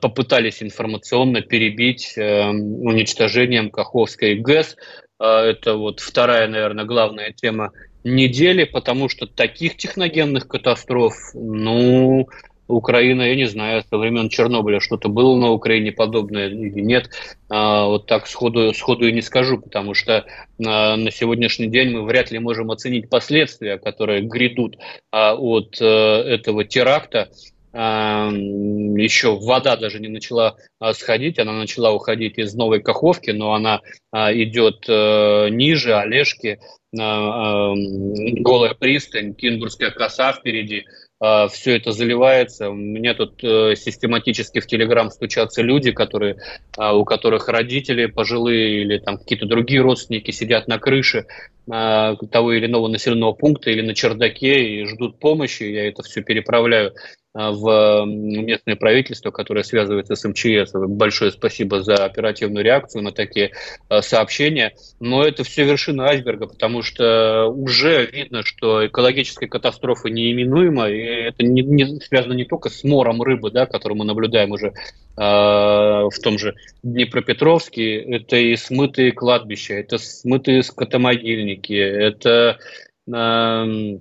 [0.00, 4.76] попытались информационно перебить уничтожением Каховской ГЭС.
[5.18, 7.72] Это вот вторая, наверное, главная тема
[8.04, 12.28] недели, потому что таких техногенных катастроф, ну,
[12.68, 17.10] Украина, я не знаю, со времен Чернобыля что-то было на Украине подобное или нет.
[17.48, 20.24] А, вот так сходу, сходу и не скажу, потому что
[20.64, 24.78] а, на сегодняшний день мы вряд ли можем оценить последствия, которые грядут
[25.12, 27.28] а, от а, этого теракта.
[27.76, 33.82] Еще вода даже не начала а, сходить, она начала уходить из Новой Каховки, но она
[34.10, 36.58] а, идет а, ниже, Олежки,
[36.92, 40.86] голая пристань, Кинбургская коса впереди,
[41.20, 42.70] а, все это заливается.
[42.70, 46.38] Меня тут э, систематически в Телеграм стучатся люди, которые,
[46.78, 51.26] у которых родители пожилые или там какие-то другие родственники сидят на крыше
[51.66, 55.64] того или иного населенного пункта или на чердаке и ждут помощи.
[55.64, 56.94] Я это все переправляю
[57.36, 60.72] а, в местное правительство, которое связывается с МЧС.
[60.72, 63.52] Большое спасибо за оперативную реакцию на такие
[63.90, 64.74] а, сообщения.
[65.00, 71.44] Но это все вершина айсберга, потому что уже видно, что экологическая катастрофа неименуема, и это
[71.44, 74.72] не, не связано не только с мором рыбы, да, которую мы наблюдаем уже э,
[75.16, 82.58] в том же Днепропетровске, это и смытые кладбища, это смытые скотомогильники, это
[83.12, 83.98] э,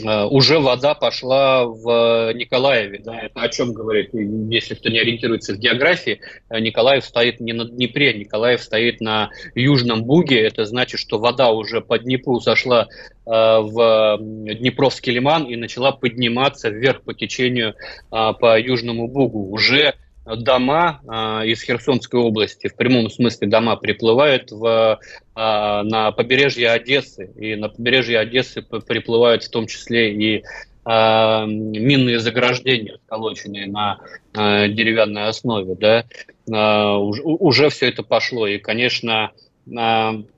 [0.00, 3.00] Э, уже вода пошла в Николаеве.
[3.04, 4.10] Да, это о чем говорит?
[4.12, 9.30] Если кто не ориентируется в географии, э, Николаев стоит не на Днепре, Николаев стоит на
[9.54, 10.40] Южном Буге.
[10.40, 12.88] Это значит, что вода уже по Днепру зашла э,
[13.26, 17.74] в Днепровский лиман и начала подниматься вверх по течению
[18.10, 19.50] по Южному Бугу.
[19.50, 25.02] Уже дома э, из Херсонской области, в прямом смысле дома, приплывают в, э,
[25.34, 27.30] на побережье Одессы.
[27.36, 34.00] И на побережье Одессы приплывают в том числе и э, минные заграждения, сколоченные на
[34.34, 35.74] деревянной основе.
[35.74, 36.06] Да?
[36.46, 38.46] Уже, уже все это пошло.
[38.46, 39.30] И, конечно,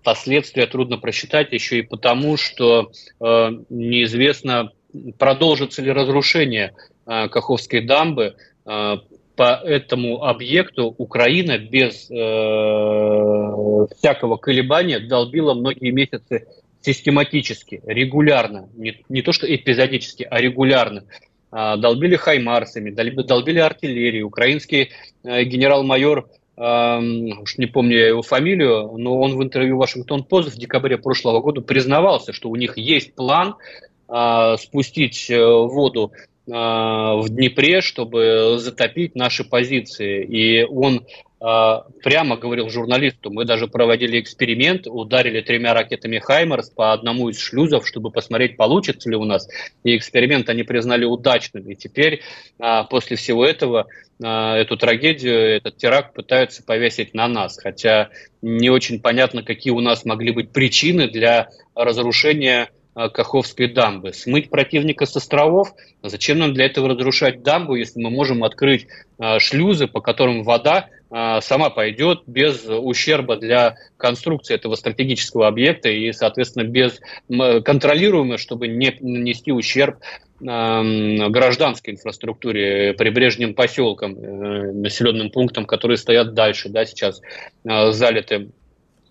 [0.02, 4.72] последствия трудно просчитать еще и потому, что неизвестно,
[5.16, 8.34] продолжится ли разрушение Каховской дамбы,
[9.36, 12.14] по этому объекту Украина без э,
[13.96, 16.46] всякого колебания долбила многие месяцы
[16.80, 21.04] систематически, регулярно, не, не то что эпизодически, а регулярно.
[21.50, 24.22] Э, долбили хаймарсами, долбили, долбили артиллерией.
[24.22, 24.90] Украинский
[25.24, 26.98] э, генерал-майор, э,
[27.40, 31.60] уж не помню я его фамилию, но он в интервью Вашингтон-Пост в декабре прошлого года
[31.60, 33.56] признавался, что у них есть план
[34.08, 36.12] э, спустить э, воду
[36.46, 40.22] в Днепре, чтобы затопить наши позиции.
[40.24, 41.06] И он
[41.46, 47.38] а, прямо говорил журналисту, мы даже проводили эксперимент, ударили тремя ракетами «Хаймерс» по одному из
[47.38, 49.46] шлюзов, чтобы посмотреть, получится ли у нас.
[49.82, 51.68] И эксперимент они признали удачным.
[51.68, 52.22] И теперь,
[52.58, 53.86] а, после всего этого,
[54.22, 57.58] эту трагедию, этот теракт пытаются повесить на нас.
[57.58, 64.12] Хотя не очень понятно, какие у нас могли быть причины для разрушения Каховской дамбы.
[64.12, 65.74] Смыть противника с островов?
[66.02, 68.86] Зачем нам для этого разрушать дамбу, если мы можем открыть
[69.18, 75.88] э, шлюзы, по которым вода э, сама пойдет без ущерба для конструкции этого стратегического объекта
[75.88, 79.98] и, соответственно, без контролируемо, чтобы не нанести ущерб
[80.40, 87.22] гражданской инфраструктуре, прибрежным поселкам, населенным пунктам, которые стоят дальше, да, сейчас
[87.64, 88.50] залиты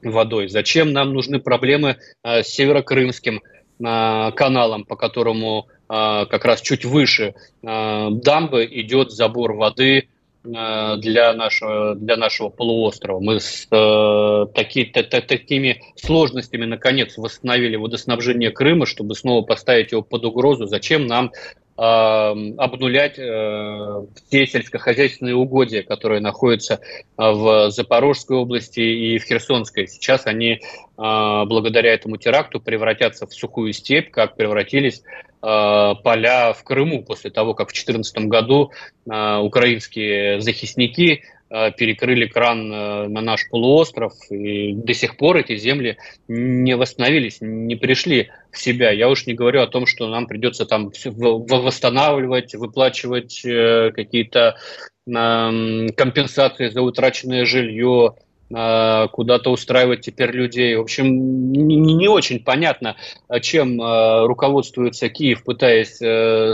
[0.03, 0.49] водой.
[0.49, 3.41] Зачем нам нужны проблемы с Северокрымским
[3.83, 10.07] каналом, по которому а, как раз чуть выше а, дамбы идет забор воды
[10.43, 13.21] для нашего, для нашего полуострова.
[13.21, 19.93] Мы с э, таки, т, т, такими сложностями наконец восстановили водоснабжение Крыма, чтобы снова поставить
[19.93, 20.65] его под угрозу.
[20.65, 21.31] Зачем нам
[21.75, 26.79] обнулять э, все сельскохозяйственные угодья, которые находятся
[27.17, 29.87] в Запорожской области и в Херсонской.
[29.87, 30.61] Сейчас они
[30.95, 35.01] благодаря этому теракту превратятся в сухую степь, как превратились
[35.41, 38.71] поля в Крыму после того, как в 2014 году
[39.05, 41.42] украинские захисники Э,
[41.77, 47.75] перекрыли кран э, на наш полуостров, и до сих пор эти земли не восстановились, не
[47.75, 48.89] пришли в себя.
[48.89, 54.57] Я уж не говорю о том, что нам придется там восстанавливать, выплачивать э, какие-то
[55.05, 58.15] компенсации за утраченное жилье,
[58.47, 60.77] куда-то устраивать теперь людей.
[60.77, 62.95] В общем, не, очень понятно,
[63.41, 65.97] чем руководствуется Киев, пытаясь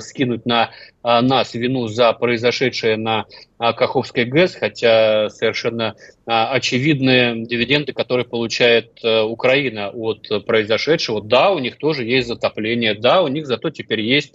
[0.04, 3.26] скинуть на а, нас вину за произошедшее на
[3.58, 5.96] а, Каховской ГЭС, хотя совершенно
[6.26, 11.22] а, очевидные дивиденды, которые получает а, Украина от произошедшего.
[11.22, 14.34] Да, у них тоже есть затопление, да, у них зато теперь есть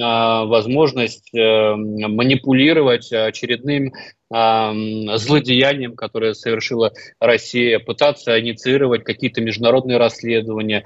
[0.00, 3.92] а, возможность а, манипулировать очередным
[4.30, 10.84] злодеянием, которое совершила Россия, пытаться инициировать какие-то международные расследования,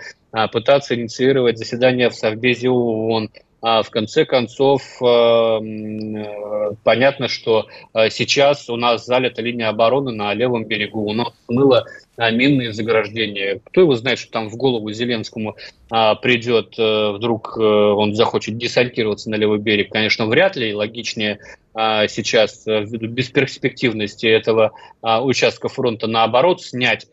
[0.52, 3.30] пытаться инициировать заседания в Совбезе ООН,
[3.60, 10.12] а в конце концов, э, э, понятно, что э, сейчас у нас залита линия обороны
[10.12, 11.84] на левом берегу, у нас смыло
[12.16, 13.60] минные заграждения.
[13.64, 15.54] Кто его знает, что там в голову Зеленскому
[15.88, 19.92] придет, вдруг он захочет десантироваться на левый берег.
[19.92, 20.74] Конечно, вряд ли.
[20.74, 21.38] Логичнее
[21.76, 27.06] сейчас, ввиду бесперспективности этого участка фронта, наоборот, снять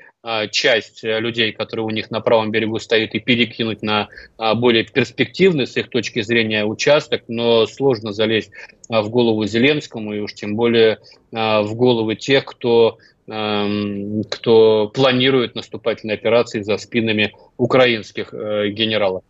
[0.50, 4.84] часть э, людей, которые у них на правом берегу стоят, и перекинуть на а, более
[4.84, 8.52] перспективный с их точки зрения участок, но сложно залезть
[8.90, 11.00] а, в голову Зеленскому и уж тем более
[11.32, 12.98] в головы тех, кто
[13.28, 19.24] эм, кто планирует наступательные операции за спинами украинских э, генералов.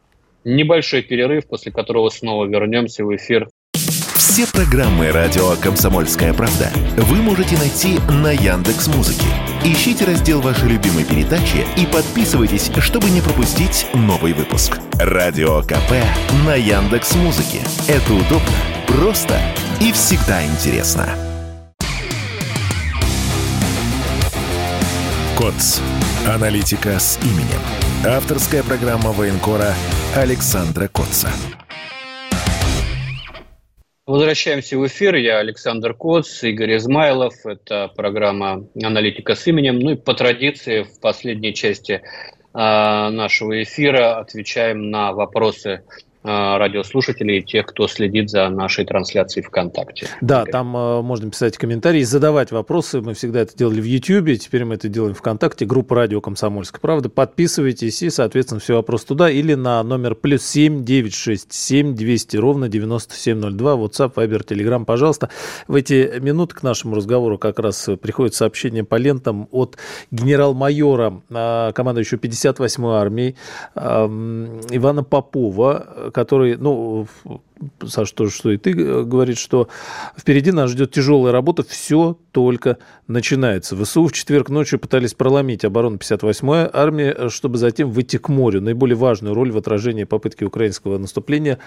[0.44, 3.50] Небольшой перерыв, после которого снова вернемся в эфир
[4.26, 9.28] все программы радио Комсомольская правда вы можете найти на Яндекс Музыке.
[9.64, 14.80] Ищите раздел вашей любимой передачи и подписывайтесь, чтобы не пропустить новый выпуск.
[14.94, 15.92] Радио КП
[16.44, 17.60] на Яндекс Музыке.
[17.88, 18.50] Это удобно,
[18.88, 19.40] просто
[19.80, 21.08] и всегда интересно.
[25.38, 25.82] КОЦ.
[26.28, 27.62] Аналитика с именем.
[28.04, 29.76] Авторская программа военкора
[30.16, 31.30] Александра Котца.
[34.08, 35.16] Возвращаемся в эфир.
[35.16, 37.34] Я Александр Коц, Игорь Измайлов.
[37.44, 39.80] Это программа «Аналитика с именем».
[39.80, 42.02] Ну и по традиции в последней части э,
[42.54, 45.86] нашего эфира отвечаем на вопросы
[46.26, 50.08] радиослушателей и тех, кто следит за нашей трансляцией ВКонтакте.
[50.22, 53.02] Да, там э, можно писать комментарии, задавать вопросы.
[53.02, 55.66] Мы всегда это делали в Ютьюбе, теперь мы это делаем ВКонтакте.
[55.66, 57.10] Группа «Радио Комсомольская правда».
[57.10, 62.38] Подписывайтесь и, соответственно, все вопросы туда или на номер плюс семь девять шесть семь двести
[62.38, 63.74] ровно девяносто семь ноль два.
[63.76, 65.30] WhatsApp, Viber, Telegram, пожалуйста.
[65.68, 69.78] В эти минуты к нашему разговору как раз приходит сообщение по лентам от
[70.10, 73.36] генерал-майора, э, командующего 58-й армией
[73.76, 77.08] Ивана Попова, который, ну,
[77.86, 79.68] Саша тоже, что и ты э, говорит, что
[80.18, 83.76] впереди нас ждет тяжелая работа, все только начинается.
[83.76, 88.62] ВСУ в четверг ночью пытались проломить оборону 58-й армии, э, чтобы затем выйти к морю.
[88.62, 91.60] Наиболее важную роль в отражении попытки украинского наступления,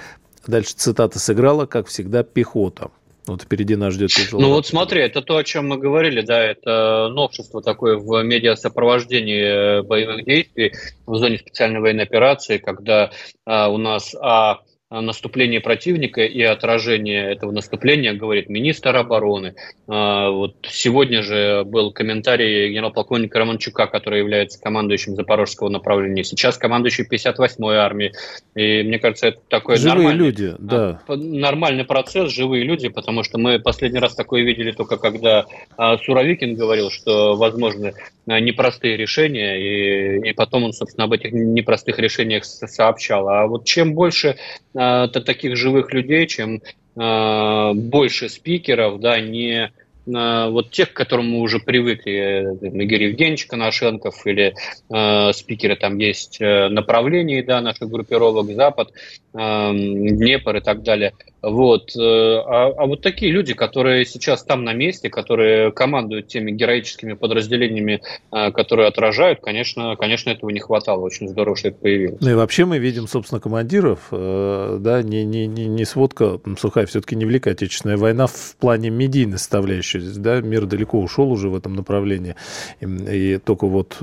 [0.47, 2.91] дальше цитата, сыграла, как всегда, пехота.
[3.29, 4.43] Вот впереди нас ждет тяжелый.
[4.43, 9.81] Ну вот смотри, это то, о чем мы говорили, да, это новшество такое в медиасопровождении
[9.81, 10.73] э, боевых действий
[11.07, 13.11] в зоне специальной военной операции, когда
[13.45, 14.61] а, у нас а,
[14.91, 19.55] наступление противника и отражение этого наступления, говорит министр обороны.
[19.87, 26.25] А, вот сегодня же был комментарий генерал-полковника Романчука, который является командующим Запорожского направления.
[26.25, 28.13] Сейчас командующий 58-й армии.
[28.55, 31.01] И мне кажется, это такой живые нормальный, люди, да.
[31.07, 35.45] нормальный процесс, живые люди, потому что мы последний раз такое видели только когда
[35.77, 37.93] Суровикин говорил, что возможны
[38.27, 43.29] непростые решения, и, и потом он, собственно, об этих непростых решениях сообщал.
[43.29, 44.37] А вот чем больше
[44.79, 46.61] э, таких живых людей, чем
[46.97, 49.73] э, больше спикеров, да, не
[50.09, 54.55] вот тех, к которым мы уже привыкли, Игорь Евгеньевич Коношенков или
[54.91, 58.91] э, спикеры, там есть э, направления, да, наших группировок, Запад,
[59.35, 61.95] э, Днепр и так далее– вот.
[61.97, 67.13] Э, а, а вот такие люди, которые сейчас там на месте, которые командуют теми героическими
[67.13, 68.03] подразделениями,
[68.33, 71.01] э, которые отражают, конечно, конечно, этого не хватало.
[71.03, 72.21] Очень здорово, что это появилось.
[72.21, 76.87] Ну и вообще мы видим, собственно, командиров, э, да, не, не, не, не сводка сухая,
[76.87, 79.98] все-таки не Великая Отечественная война в плане медийной составляющей.
[79.99, 82.35] Да, мир далеко ушел уже в этом направлении.
[82.81, 83.97] И, и только вот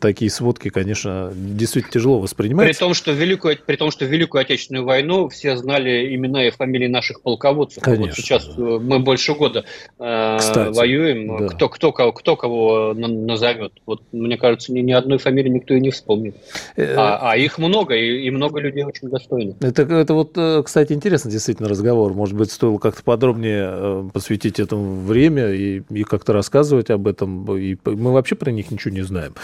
[0.00, 2.66] такие сводки, конечно, действительно тяжело воспринимать.
[2.66, 6.86] При том, что Великую, при том, что Великую Отечественную войну все знали имена и фамилии
[6.88, 7.82] наших полководцев.
[7.82, 8.06] Конечно.
[8.06, 9.64] Вот сейчас э, мы больше года
[9.98, 11.38] э, Кстати, воюем.
[11.38, 11.54] Да.
[11.54, 13.72] Кто, кто, кого, кто кого назовет?
[13.86, 16.36] Вот, мне кажется, ни, ни одной фамилии никто и не вспомнит.
[16.76, 19.56] Э, а, а их много, и, и много людей очень достойных.
[19.60, 22.14] Это, это вот, э, кстати, интересный действительно разговор.
[22.14, 27.56] Может быть, стоило как-то подробнее посвятить этому в время и, и как-то рассказывать об этом.
[27.56, 29.34] И мы вообще про них ничего не знаем.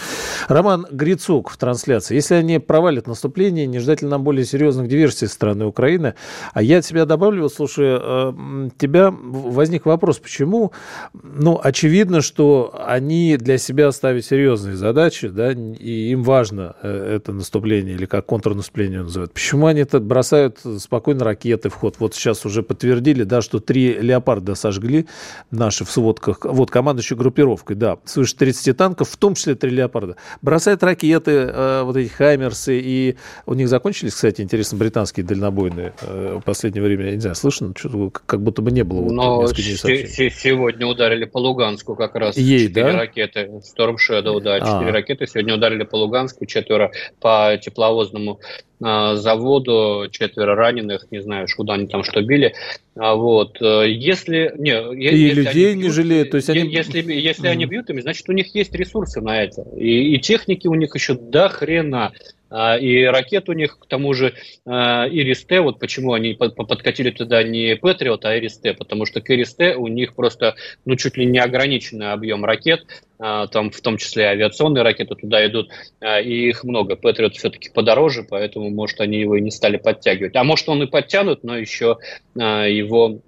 [0.47, 2.15] Роман Грицук в трансляции.
[2.15, 6.13] Если они провалят наступление, не ждать ли нам более серьезных диверсий со стороны Украины?
[6.53, 10.71] А я от себя добавлю, слушай, э, тебя возник вопрос, почему?
[11.13, 17.33] Ну, очевидно, что они для себя ставят серьезные задачи, да, и им важно э, это
[17.33, 19.33] наступление, или как контрнаступление называют.
[19.33, 21.95] Почему они это бросают спокойно ракеты в ход?
[21.99, 25.07] Вот сейчас уже подтвердили, да, что три «Леопарда» сожгли
[25.55, 26.39] наши в сводках.
[26.43, 30.15] Вот, командующей группировкой, да, свыше 30 танков, в том числе три «Леопарда».
[30.41, 36.39] Бросают ракеты, э, вот эти «Хаймерсы», и у них закончились, кстати, интересно, британские дальнобойные э,
[36.39, 39.01] в последнее время, я не знаю, слышно, что как будто бы не было.
[39.01, 42.37] Вот, Но сегодня ударили по Луганску как раз.
[42.37, 42.91] Ей, да?
[42.91, 44.93] ракеты, Storm Shadow, да, четыре а.
[44.93, 51.73] ракеты сегодня ударили по Луганску, четверо по тепловозному а, заводу, четверо раненых, не знаю, куда
[51.73, 52.53] они там что били.
[52.97, 54.53] А вот, э, если...
[54.57, 56.69] Не, и если людей бьют, не жалеют, то есть они...
[56.69, 57.51] Если, если mm.
[57.51, 59.65] они бьют ими, значит, у них есть ресурсы на это.
[59.75, 62.13] И, и техники у них еще до хрена.
[62.55, 64.33] А, и ракет у них, к тому же,
[64.65, 69.75] а, Ирис-Т, вот почему они подкатили туда не Патриот, а Ирис-Т, потому что к Ирис-Т
[69.75, 72.85] у них просто, ну, чуть ли не ограниченный объем ракет,
[73.19, 75.69] а, там в том числе авиационные ракеты туда идут,
[76.01, 76.95] и их много.
[76.95, 80.37] Патриот все-таки подороже, поэтому, может, они его и не стали подтягивать.
[80.37, 81.97] А может, он и подтянут, но еще
[82.35, 83.19] его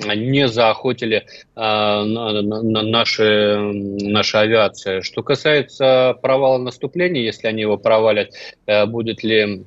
[0.00, 1.24] не заохотили э,
[1.54, 5.02] на, на наши, наша.
[5.02, 8.30] Что касается провала наступления, если они его провалят,
[8.66, 9.64] э, будет ли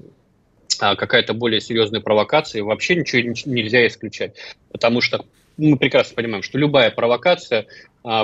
[0.81, 4.35] э, какая-то более серьезная провокация, вообще ничего нельзя исключать.
[4.71, 5.25] Потому что
[5.57, 7.65] мы прекрасно понимаем, что любая провокация а,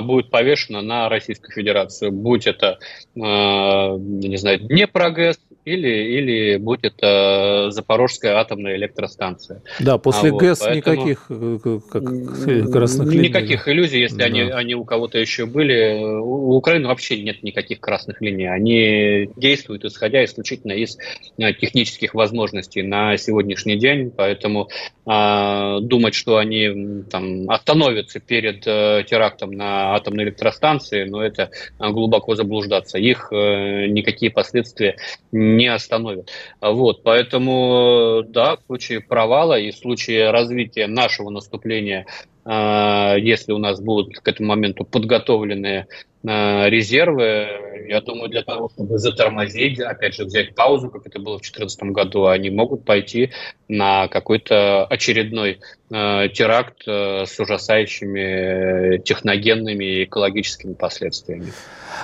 [0.02, 2.12] будет повешена на Российскую Федерацию.
[2.12, 2.78] Будь это,
[3.20, 9.62] а, не знаю, Днепрогэс или, или будь это Запорожская атомная электростанция.
[9.80, 11.58] Да, после а ГЭС вот, никаких э,
[11.90, 12.02] как,
[12.72, 13.28] красных линий.
[13.28, 14.24] Никаких иллюзий, если да.
[14.26, 15.98] они, они у кого-то еще были.
[16.20, 18.46] У Украины вообще нет никаких красных линий.
[18.46, 20.98] Они действуют, исходя исключительно из
[21.38, 24.10] э, технических возможностей на сегодняшний день.
[24.14, 24.68] Поэтому
[25.06, 31.90] а, думать, что они там, остановятся перед а, терактом на атомной электростанции, но это а,
[31.90, 32.98] глубоко заблуждаться.
[32.98, 34.96] Их а, никакие последствия
[35.32, 36.30] не остановят.
[36.60, 42.06] Вот, поэтому, да, в случае провала и в случае развития нашего наступления
[42.46, 45.86] если у нас будут к этому моменту подготовленные
[46.24, 51.42] резервы, я думаю, для того, чтобы затормозить, опять же, взять паузу, как это было в
[51.42, 53.30] 2014 году, они могут пойти
[53.68, 55.60] на какой-то очередной
[55.90, 61.52] э, теракт э, с ужасающими техногенными и экологическими последствиями.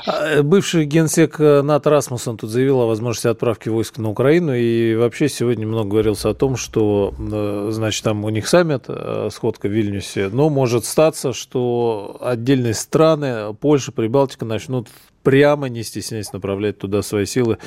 [0.07, 5.29] А, бывший генсек НАТО Расмуссен тут заявил о возможности отправки войск на Украину, и вообще
[5.29, 9.73] сегодня много говорилось о том, что, э, значит, там у них саммит, э, сходка в
[9.73, 14.89] Вильнюсе, но может статься, что отдельные страны, Польша, Прибалтика, начнут
[15.23, 17.59] прямо, не стесняясь, направлять туда свои силы.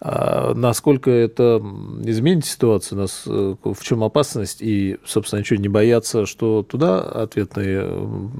[0.00, 1.62] А насколько это
[2.04, 7.86] изменит ситуацию, нас, э, в чем опасность, и, собственно, ничего не бояться, что туда ответные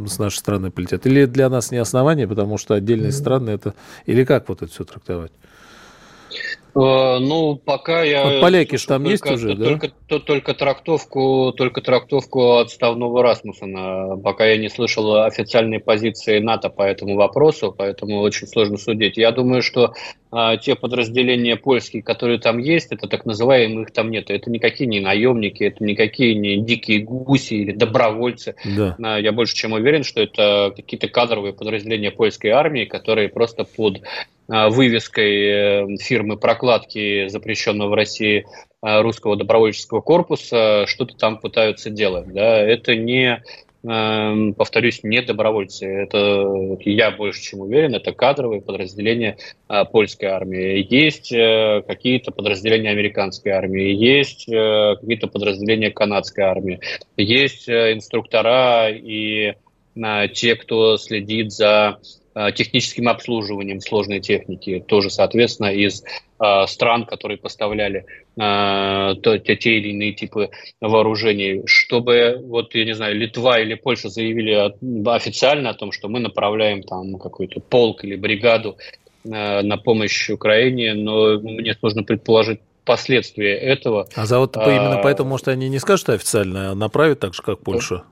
[0.08, 1.06] с нашей стороны полетят?
[1.06, 3.74] Или для нас не основание, потому что отдельные страны это...
[4.06, 5.30] Или как вот это все трактовать?
[6.74, 8.24] Э, ну, пока я...
[8.24, 9.64] Вот поляки же там есть уже, да?
[9.64, 14.16] Только, то, только, трактовку, только трактовку отставного Расмуссена.
[14.16, 19.18] Пока я не слышал официальной позиции НАТО по этому вопросу, поэтому очень сложно судить.
[19.18, 19.92] Я думаю, что
[20.30, 24.30] а, те подразделения польские, которые там есть, это так называемые, их там нет.
[24.30, 28.54] Это никакие не наемники, это никакие не дикие гуси или добровольцы.
[28.64, 28.96] Да.
[29.02, 34.00] А, я больше чем уверен, что это какие-то кадровые подразделения польской армии, которые просто под
[34.48, 38.46] вывеской э, фирмы прокладки, запрещенного в России
[38.80, 42.32] а, русского добровольческого корпуса, что-то там пытаются делать.
[42.32, 42.58] Да?
[42.58, 43.42] Это не,
[43.84, 45.86] эм, повторюсь, не добровольцы.
[45.86, 49.36] Это, я больше чем уверен, это кадровые подразделения
[49.92, 50.84] польской армии.
[50.92, 56.80] Есть э, какие-то подразделения американской армии, есть э, какие-то подразделения канадской армии,
[57.16, 59.54] есть инструктора и
[60.32, 62.21] те, кто следит за Э,
[62.54, 68.06] техническим обслуживанием сложной техники, тоже, соответственно, из э, стран, которые поставляли
[68.36, 74.72] э, те или иные типы вооружений, чтобы, вот, я не знаю, Литва или Польша заявили
[75.08, 78.76] официально о том, что мы направляем там какой-то полк или бригаду
[79.24, 84.08] э, на помощь Украине, но мне сложно предположить, последствия этого.
[84.14, 87.42] А за вот а, именно поэтому, может, они не скажут официально, а направят так же,
[87.42, 88.02] как Польша?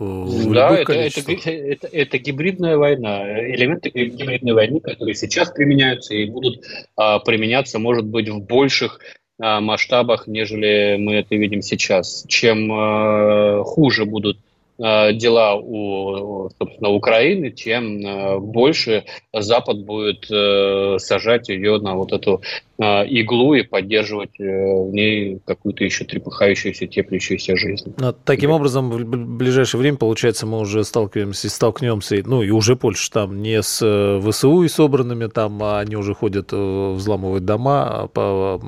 [0.00, 6.64] Да, это, это, это, это гибридная война, элементы гибридной войны, которые сейчас применяются и будут
[6.96, 9.00] а, применяться, может быть, в больших
[9.40, 12.24] а, масштабах, нежели мы это видим сейчас.
[12.28, 14.38] Чем а, хуже будут
[14.78, 22.12] э, дела у, собственно, Украины, тем э, больше Запад будет э, сажать ее на вот
[22.12, 22.42] эту
[22.73, 27.94] э, иглу и поддерживать э, в ней какую-то еще трепыхающуюся, теплящуюся жизнь.
[27.98, 33.12] Но, таким образом, в ближайшее время, получается, мы уже сталкиваемся, столкнемся, ну и уже Польша
[33.12, 38.08] там не с э, ВСУ и собранными там, а они уже ходят э, взламывать дома
[38.12, 38.60] по,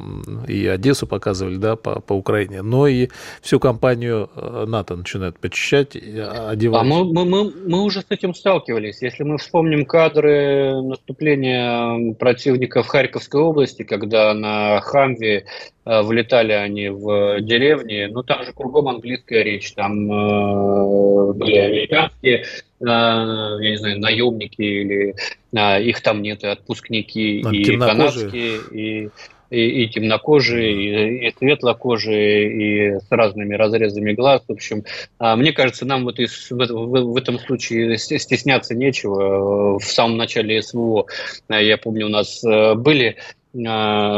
[0.47, 3.09] и Одессу показывали, да, по, по Украине, но и
[3.41, 4.31] всю компанию
[4.67, 6.81] НАТО начинают почищать, одевать.
[6.81, 9.03] А мы, мы, мы, мы уже с этим сталкивались.
[9.03, 15.45] Если мы вспомним кадры наступления противников Харьковской области, когда на Хамве
[15.85, 22.39] э, влетали они в деревни, ну там же кругом английская речь, там э, были американские,
[22.41, 22.45] э,
[22.81, 25.15] я не знаю, наемники или
[25.55, 29.11] э, их там нет, и отпускники, там и канадские, и
[29.51, 34.43] и, и темнокожие, и, и светлокожие, и с разными разрезами глаз.
[34.49, 34.85] В общем,
[35.19, 39.79] а, мне кажется, нам вот из, в, в, в этом случае стесняться нечего.
[39.79, 41.07] В самом начале СВО,
[41.49, 43.17] я помню, у нас э, были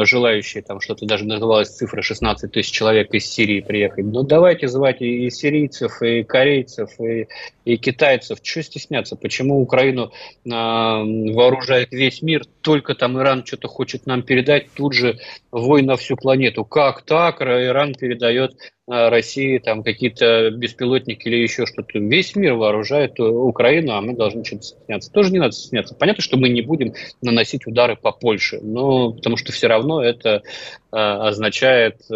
[0.05, 4.05] желающие, там что-то даже называлось цифра 16 тысяч человек из Сирии приехать.
[4.05, 7.29] Ну, давайте звать и сирийцев, и корейцев, и,
[7.65, 8.41] и китайцев.
[8.43, 9.17] Чего стесняться?
[9.17, 10.11] Почему Украину
[10.45, 12.45] э, вооружает весь мир?
[12.69, 15.19] Только там Иран что-то хочет нам передать, тут же
[15.51, 16.67] вой на всю планету.
[16.67, 17.41] Как так?
[17.41, 18.53] Иран передает
[18.91, 21.99] Э, России там какие-то беспилотники или еще что-то.
[21.99, 25.13] Весь мир вооружает Украину, а мы должны что-то стесняться.
[25.13, 25.95] Тоже не надо стесняться.
[25.95, 30.43] Понятно, что мы не будем наносить удары по Польше, но потому что все равно это
[30.91, 32.15] э, означает э,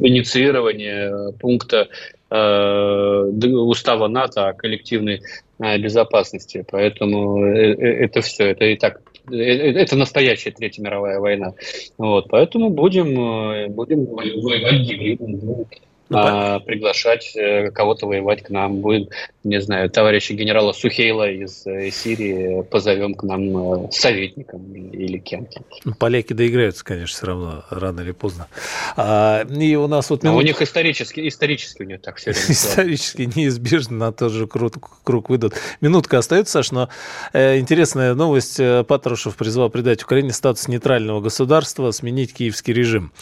[0.00, 5.22] инициирование пункта э, устава НАТО о коллективной
[5.60, 6.64] э, безопасности.
[6.70, 9.00] Поэтому э, это все, это и так
[9.30, 11.54] Э, э, это настоящая Третья мировая война.
[11.96, 15.66] Вот, поэтому будем, э, будем воевать гибридно,
[16.10, 18.76] ну, а, приглашать э, кого-то воевать к нам.
[18.76, 19.10] Будет,
[19.44, 25.62] не знаю, товарища генерала Сухейла из, э, Сирии позовем к нам э, советником или кем-то.
[25.84, 28.48] Ну, поляки доиграются, конечно, все равно, рано или поздно.
[28.96, 30.22] А, и у нас вот...
[30.22, 30.36] Минут...
[30.36, 34.74] А у них исторически, исторически у них так все Исторически неизбежно на тот же круг,
[35.04, 35.54] круг выйдут.
[35.82, 36.88] Минутка остается, Саш, но
[37.34, 38.60] э, интересная новость.
[38.86, 43.12] Патрушев призвал придать Украине статус нейтрального государства, сменить киевский режим.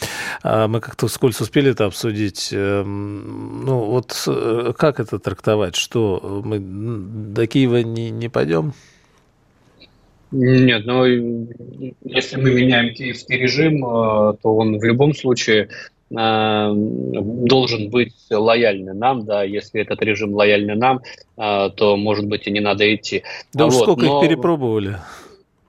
[0.41, 5.75] А, мы как-то вскользь успели это обсудить ну вот э, как это трактовать?
[5.75, 8.73] Что мы до Киева не, не пойдем?
[10.31, 11.05] Нет, ну
[12.03, 15.69] если мы меняем киевский режим, э, то он в любом случае
[16.09, 21.01] э, должен быть лояльный нам, да, если этот режим лояльный нам,
[21.35, 23.21] то, может быть, и не надо идти.
[23.53, 24.23] Да а уж вот, сколько но...
[24.23, 24.97] их перепробовали.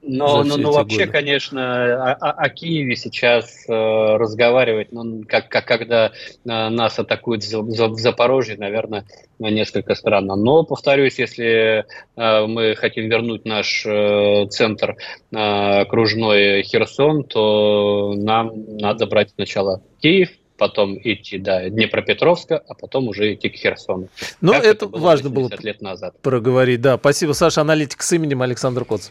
[0.08, 1.12] Но, но, но вообще, годы.
[1.12, 6.10] конечно, о, о Киеве сейчас э, разговаривать, ну, как, как когда э,
[6.44, 9.04] нас атакуют в, в Запорожье, наверное,
[9.38, 10.34] несколько странно.
[10.34, 11.84] Но, повторюсь, если
[12.16, 14.96] э, мы хотим вернуть наш э, центр
[15.30, 23.08] э, окружной Херсон, то нам надо брать сначала Киев, потом идти до Днепропетровска, а потом
[23.08, 24.08] уже идти к Херсону.
[24.40, 26.14] Ну, это, это было важно было лет назад.
[26.22, 26.96] проговорить, да.
[26.96, 27.60] Спасибо, Саша.
[27.60, 29.10] Аналитик с именем Александр Коц.